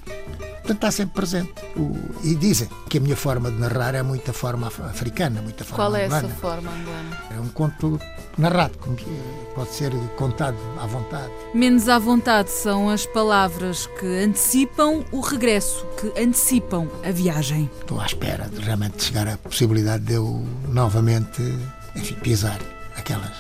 Portanto, 0.64 0.78
está 0.78 0.92
sempre 0.92 1.16
presente. 1.16 1.54
O, 1.76 1.94
e 2.24 2.36
dizem 2.36 2.70
que 2.90 2.98
a 2.98 3.02
minha 3.02 3.18
forma 3.18 3.52
de 3.52 3.60
narrar 3.60 3.96
é 3.96 4.02
muita 4.02 4.32
forma 4.32 4.68
africana, 4.68 5.42
muita 5.42 5.66
forma 5.66 5.76
Qual 5.76 5.96
é 5.98 6.06
angolana. 6.06 6.28
essa 6.28 6.36
forma 6.38 6.72
angolana? 6.72 7.18
É 7.32 7.40
um 7.42 7.50
conto 7.50 8.00
narrado, 8.38 8.80
pode 9.54 9.74
ser 9.74 9.92
contado 10.16 10.56
à 10.80 10.88
vontade. 10.88 11.30
Menos 11.54 11.90
à 11.90 12.00
vontade 12.00 12.50
são 12.50 12.90
as 12.90 13.06
palavras 13.06 13.88
que 14.00 14.06
antecipam 14.06 15.04
o 15.12 15.20
regresso, 15.20 15.86
que 16.00 16.08
antecipam 16.18 16.88
a 17.04 17.12
viagem. 17.12 17.70
Estou 17.82 18.00
à 18.00 18.06
espera 18.06 18.48
de 18.48 18.62
realmente 18.62 19.04
chegar 19.04 19.28
a 19.28 19.38
possibilidade 19.38 20.06
de 20.06 20.14
eu 20.14 20.46
novamente, 20.70 21.42
enfim, 21.94 22.16
pisar 22.16 22.60
aquelas 22.96 23.36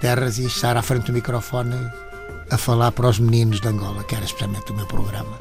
terras 0.00 0.38
e 0.38 0.46
estar 0.46 0.74
à 0.74 0.80
frente 0.80 1.08
do 1.08 1.12
microfone 1.12 1.76
a 2.50 2.56
falar 2.56 2.92
para 2.92 3.08
os 3.08 3.18
meninos 3.18 3.60
de 3.60 3.68
Angola, 3.68 4.02
que 4.04 4.14
era 4.14 4.24
especialmente 4.24 4.72
o 4.72 4.74
meu 4.74 4.86
programa 4.86 5.36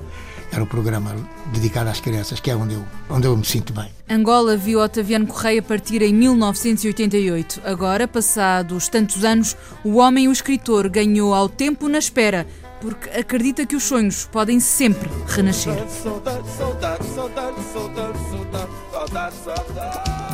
era 0.51 0.63
o 0.63 0.67
programa 0.67 1.15
dedicado 1.51 1.89
às 1.89 1.99
crianças, 1.99 2.39
que 2.39 2.49
é 2.49 2.55
onde 2.55 2.73
eu, 2.73 2.83
onde 3.09 3.27
eu 3.27 3.35
me 3.35 3.45
sinto 3.45 3.73
bem. 3.73 3.89
Angola 4.09 4.55
viu 4.55 4.79
Otaviano 4.79 5.27
Correia 5.27 5.61
partir 5.61 6.01
em 6.01 6.13
1988. 6.13 7.61
Agora, 7.65 8.07
passados 8.07 8.87
tantos 8.87 9.23
anos, 9.23 9.55
o 9.83 9.97
homem, 9.97 10.27
o 10.27 10.31
escritor, 10.31 10.87
ganhou 10.89 11.33
ao 11.33 11.49
tempo 11.49 11.87
na 11.89 11.97
espera, 11.97 12.47
porque 12.79 13.09
acredita 13.09 13.65
que 13.65 13.75
os 13.75 13.83
sonhos 13.83 14.25
podem 14.31 14.59
sempre 14.59 15.09
renascer. 15.27 15.75
Saudade, 15.89 16.47
saudade, 16.57 17.05
saudade, 17.13 17.55
saudade, 17.73 18.17
saudade, 18.29 18.69
saudade, 18.91 19.35
saudade. 19.43 20.27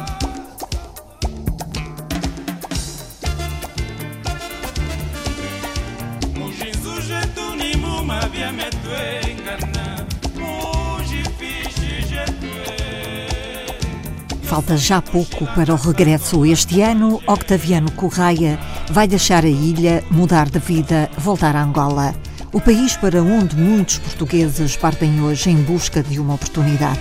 Falta 14.54 14.78
já 14.78 15.02
pouco 15.02 15.48
para 15.56 15.74
o 15.74 15.76
regresso 15.76 16.46
este 16.46 16.80
ano. 16.80 17.20
Octaviano 17.26 17.92
Correia 17.94 18.60
vai 18.92 19.08
deixar 19.08 19.44
a 19.44 19.50
ilha, 19.50 20.04
mudar 20.12 20.48
de 20.48 20.60
vida, 20.60 21.10
voltar 21.18 21.56
a 21.56 21.64
Angola. 21.64 22.14
O 22.52 22.62
país 22.62 22.96
para 22.96 23.24
onde 23.24 23.56
muitos 23.56 23.98
portugueses 23.98 24.76
partem 24.76 25.22
hoje 25.22 25.50
em 25.50 25.56
busca 25.56 26.04
de 26.04 26.20
uma 26.20 26.36
oportunidade. 26.36 27.00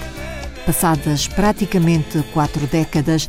Passadas 0.65 1.29
praticamente 1.29 2.25
quatro 2.33 2.67
décadas, 2.67 3.29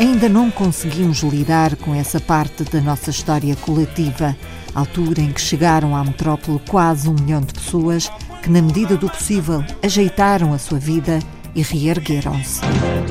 ainda 0.00 0.28
não 0.28 0.50
conseguimos 0.50 1.20
lidar 1.20 1.76
com 1.76 1.94
essa 1.94 2.18
parte 2.18 2.64
da 2.64 2.80
nossa 2.80 3.10
história 3.10 3.54
coletiva, 3.54 4.36
altura 4.74 5.20
em 5.20 5.30
que 5.30 5.40
chegaram 5.40 5.94
à 5.94 6.02
metrópole 6.02 6.60
quase 6.68 7.08
um 7.08 7.14
milhão 7.14 7.40
de 7.40 7.52
pessoas 7.52 8.10
que, 8.42 8.50
na 8.50 8.60
medida 8.60 8.96
do 8.96 9.08
possível, 9.08 9.64
ajeitaram 9.80 10.52
a 10.52 10.58
sua 10.58 10.80
vida 10.80 11.20
e 11.54 11.62
reergueram-se. 11.62 12.60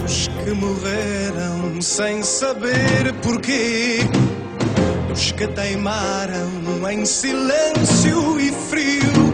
Dos 0.01 0.27
que 0.27 0.51
morreram 0.51 1.81
sem 1.81 2.23
saber 2.23 3.13
porquê, 3.21 3.99
dos 5.07 5.31
que 5.31 5.47
teimaram 5.47 6.49
em 6.91 7.05
silêncio 7.05 8.39
e 8.39 8.51
frio, 8.51 9.33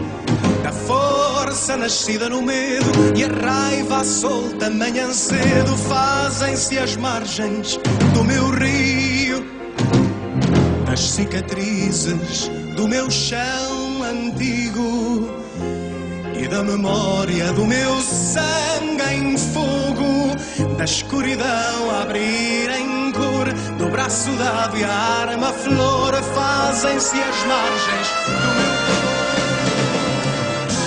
da 0.62 0.72
força 0.72 1.76
nascida 1.76 2.28
no 2.28 2.42
medo 2.42 2.90
e 3.16 3.24
a 3.24 3.28
raiva 3.28 4.04
solta 4.04 4.70
manhã 4.70 5.12
cedo, 5.12 5.76
fazem-se 5.76 6.78
as 6.78 6.96
margens 6.96 7.78
do 8.14 8.24
meu 8.24 8.50
rio, 8.50 9.44
das 10.86 11.00
cicatrizes 11.00 12.50
do 12.76 12.86
meu 12.86 13.10
chão 13.10 13.65
e 16.46 16.48
da 16.48 16.62
memória 16.62 17.52
do 17.52 17.66
meu 17.66 18.00
sangue 18.00 19.02
em 19.12 19.36
fogo, 19.36 20.36
da 20.76 20.84
escuridão 20.84 21.90
a 21.90 22.02
abrir 22.02 22.70
em 22.70 23.10
cor, 23.10 23.52
do 23.76 23.88
braço 23.90 24.30
dado 24.32 24.78
e 24.78 24.84
a 24.84 24.92
arma 25.28 25.52
flor, 25.52 26.14
fazem-se 26.22 27.16
as 27.20 27.44
margens 27.46 28.08
do 28.26 28.30
meu 28.54 28.76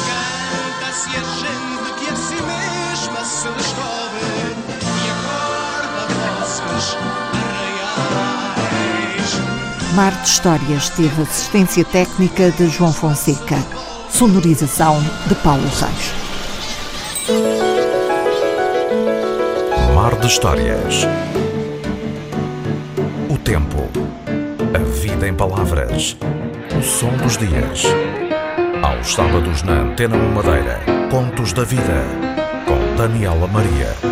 Canta-se 0.07 1.09
a 1.09 1.23
gente 1.41 1.91
que 1.99 2.07
a 2.09 2.15
si 2.15 2.41
mesma 2.41 3.25
se 3.25 3.49
descobre 3.49 4.55
e 4.79 5.09
acorda 5.11 6.07
bosques 6.39 6.95
arraiais. 8.13 9.31
Mar 9.93 10.13
de 10.21 10.27
Histórias 10.29 10.89
teve 10.91 11.21
assistência 11.21 11.83
técnica 11.83 12.49
de 12.51 12.69
João 12.69 12.93
Fonseca. 12.93 13.88
Sonorização 14.19 15.01
de 15.27 15.35
Paulo 15.35 15.63
Reis. 15.63 16.13
mar 19.95 20.13
de 20.19 20.27
histórias. 20.27 21.07
O 23.29 23.37
tempo. 23.37 23.87
A 24.75 24.79
vida 24.79 25.25
em 25.25 25.33
palavras. 25.33 26.17
O 26.77 26.83
som 26.83 27.15
dos 27.15 27.37
dias. 27.37 27.85
Aos 28.83 29.13
sábados 29.13 29.63
na 29.63 29.83
Antena 29.83 30.17
1 30.17 30.33
Madeira. 30.33 30.81
Contos 31.09 31.53
da 31.53 31.63
Vida. 31.63 32.03
Com 32.67 32.97
Daniela 32.97 33.47
Maria. 33.47 34.08